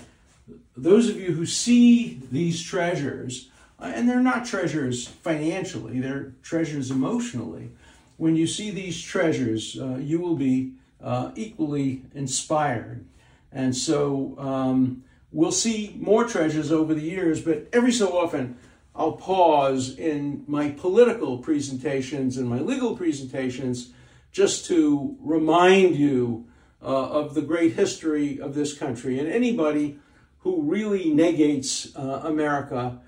those 0.75 1.09
of 1.09 1.17
you 1.17 1.31
who 1.31 1.45
see 1.45 2.21
these 2.31 2.61
treasures, 2.61 3.49
uh, 3.79 3.91
and 3.93 4.07
they're 4.07 4.19
not 4.19 4.45
treasures 4.45 5.07
financially, 5.07 5.99
they're 5.99 6.33
treasures 6.43 6.91
emotionally. 6.91 7.71
When 8.17 8.35
you 8.35 8.47
see 8.47 8.71
these 8.71 9.01
treasures, 9.01 9.77
uh, 9.79 9.97
you 9.97 10.19
will 10.19 10.35
be 10.35 10.73
uh, 11.03 11.31
equally 11.35 12.03
inspired. 12.13 13.05
And 13.51 13.75
so 13.75 14.35
um, 14.37 15.03
we'll 15.31 15.51
see 15.51 15.95
more 15.99 16.25
treasures 16.25 16.71
over 16.71 16.93
the 16.93 17.01
years, 17.01 17.41
but 17.41 17.67
every 17.73 17.91
so 17.91 18.17
often 18.17 18.57
I'll 18.95 19.13
pause 19.13 19.97
in 19.97 20.43
my 20.47 20.69
political 20.69 21.37
presentations 21.37 22.37
and 22.37 22.47
my 22.47 22.59
legal 22.59 22.95
presentations 22.95 23.91
just 24.31 24.65
to 24.67 25.17
remind 25.21 25.95
you 25.95 26.45
uh, 26.81 26.85
of 26.85 27.33
the 27.33 27.41
great 27.41 27.73
history 27.73 28.39
of 28.39 28.53
this 28.53 28.77
country. 28.77 29.19
And 29.19 29.27
anybody 29.27 29.97
who 30.41 30.61
really 30.61 31.13
negates 31.13 31.95
uh, 31.95 32.21
America 32.23 32.99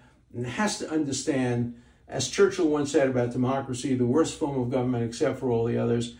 has 0.45 0.79
to 0.79 0.89
understand 0.89 1.75
as 2.07 2.29
Churchill 2.29 2.67
once 2.67 2.91
said 2.91 3.09
about 3.09 3.31
democracy, 3.31 3.95
the 3.95 4.05
worst 4.05 4.37
form 4.37 4.59
of 4.59 4.69
government 4.69 5.03
except 5.03 5.39
for 5.39 5.49
all 5.49 5.65
the 5.65 5.77
others. 5.77 6.15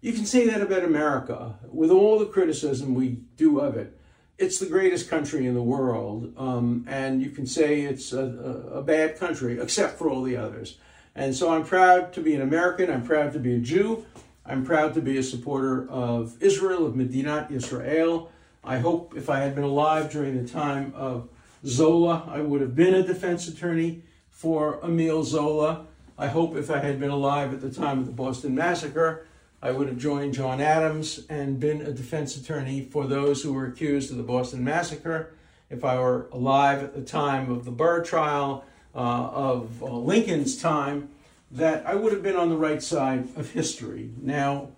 You 0.00 0.12
can 0.12 0.26
say 0.26 0.46
that 0.48 0.60
about 0.60 0.84
America. 0.84 1.58
With 1.70 1.90
all 1.90 2.18
the 2.18 2.26
criticism 2.26 2.94
we 2.94 3.20
do 3.36 3.60
of 3.60 3.76
it, 3.76 3.96
it's 4.36 4.58
the 4.58 4.66
greatest 4.66 5.08
country 5.08 5.46
in 5.46 5.54
the 5.54 5.62
world. 5.62 6.32
Um, 6.36 6.84
and 6.88 7.22
you 7.22 7.30
can 7.30 7.46
say 7.46 7.82
it's 7.82 8.12
a, 8.12 8.24
a, 8.72 8.82
bad 8.82 9.18
country 9.18 9.60
except 9.60 9.98
for 9.98 10.08
all 10.08 10.22
the 10.22 10.36
others. 10.36 10.78
And 11.14 11.34
so 11.34 11.52
I'm 11.52 11.64
proud 11.64 12.12
to 12.14 12.20
be 12.20 12.34
an 12.34 12.42
American. 12.42 12.90
I'm 12.90 13.04
proud 13.04 13.32
to 13.32 13.40
be 13.40 13.54
a 13.54 13.58
Jew. 13.58 14.06
I'm 14.46 14.64
proud 14.64 14.94
to 14.94 15.02
be 15.02 15.18
a 15.18 15.22
supporter 15.22 15.88
of 15.90 16.40
Israel, 16.40 16.86
of 16.86 16.94
Medinat 16.94 17.50
Israel. 17.50 18.30
I 18.64 18.78
hope 18.78 19.16
if 19.16 19.30
I 19.30 19.40
had 19.40 19.54
been 19.54 19.64
alive 19.64 20.10
during 20.10 20.42
the 20.42 20.48
time 20.48 20.92
of 20.94 21.28
Zola, 21.64 22.28
I 22.28 22.40
would 22.40 22.60
have 22.60 22.74
been 22.74 22.94
a 22.94 23.02
defense 23.02 23.48
attorney 23.48 24.02
for 24.30 24.80
Emile 24.84 25.24
Zola. 25.24 25.86
I 26.16 26.26
hope 26.26 26.56
if 26.56 26.70
I 26.70 26.78
had 26.78 27.00
been 27.00 27.10
alive 27.10 27.52
at 27.52 27.60
the 27.60 27.70
time 27.70 28.00
of 28.00 28.06
the 28.06 28.12
Boston 28.12 28.54
Massacre, 28.54 29.26
I 29.60 29.72
would 29.72 29.88
have 29.88 29.98
joined 29.98 30.34
John 30.34 30.60
Adams 30.60 31.26
and 31.28 31.58
been 31.58 31.80
a 31.80 31.92
defense 31.92 32.36
attorney 32.36 32.82
for 32.82 33.06
those 33.06 33.42
who 33.42 33.52
were 33.52 33.66
accused 33.66 34.10
of 34.10 34.16
the 34.16 34.22
Boston 34.22 34.62
Massacre. 34.62 35.32
If 35.70 35.84
I 35.84 35.98
were 35.98 36.28
alive 36.32 36.82
at 36.82 36.94
the 36.94 37.02
time 37.02 37.50
of 37.50 37.64
the 37.64 37.70
Burr 37.70 38.04
trial, 38.04 38.64
uh, 38.94 38.98
of 38.98 39.82
uh, 39.82 39.86
Lincoln's 39.86 40.60
time, 40.60 41.08
that 41.50 41.86
I 41.86 41.94
would 41.94 42.12
have 42.12 42.22
been 42.22 42.36
on 42.36 42.48
the 42.48 42.56
right 42.56 42.82
side 42.82 43.28
of 43.36 43.50
history. 43.50 44.10
Now, 44.20 44.68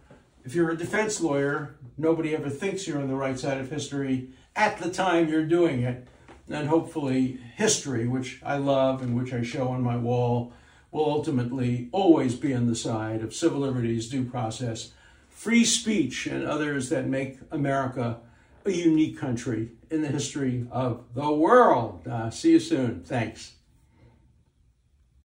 if 0.44 0.54
you're 0.54 0.70
a 0.70 0.76
defense 0.76 1.20
lawyer, 1.20 1.76
nobody 1.96 2.34
ever 2.34 2.50
thinks 2.50 2.86
you're 2.86 3.00
on 3.00 3.08
the 3.08 3.14
right 3.14 3.38
side 3.38 3.58
of 3.58 3.70
history 3.70 4.30
at 4.56 4.78
the 4.78 4.90
time 4.90 5.28
you're 5.28 5.44
doing 5.44 5.82
it 5.82 6.06
and 6.48 6.68
hopefully 6.68 7.38
history, 7.56 8.08
which 8.08 8.40
I 8.44 8.56
love 8.56 9.02
and 9.02 9.16
which 9.16 9.32
I 9.32 9.42
show 9.42 9.68
on 9.68 9.82
my 9.82 9.96
wall, 9.96 10.52
will 10.90 11.04
ultimately 11.04 11.88
always 11.92 12.34
be 12.34 12.52
on 12.52 12.66
the 12.66 12.74
side 12.74 13.22
of 13.22 13.34
civil 13.34 13.60
liberties, 13.60 14.08
due 14.08 14.24
process, 14.24 14.92
free 15.28 15.64
speech, 15.64 16.26
and 16.26 16.44
others 16.44 16.88
that 16.88 17.06
make 17.06 17.38
America 17.52 18.18
a 18.66 18.70
unique 18.72 19.16
country 19.16 19.70
in 19.90 20.02
the 20.02 20.08
history 20.08 20.66
of 20.70 21.04
the 21.14 21.32
world. 21.32 22.06
Uh, 22.06 22.30
see 22.30 22.52
you 22.52 22.60
soon. 22.60 23.02
Thanks. 23.04 23.52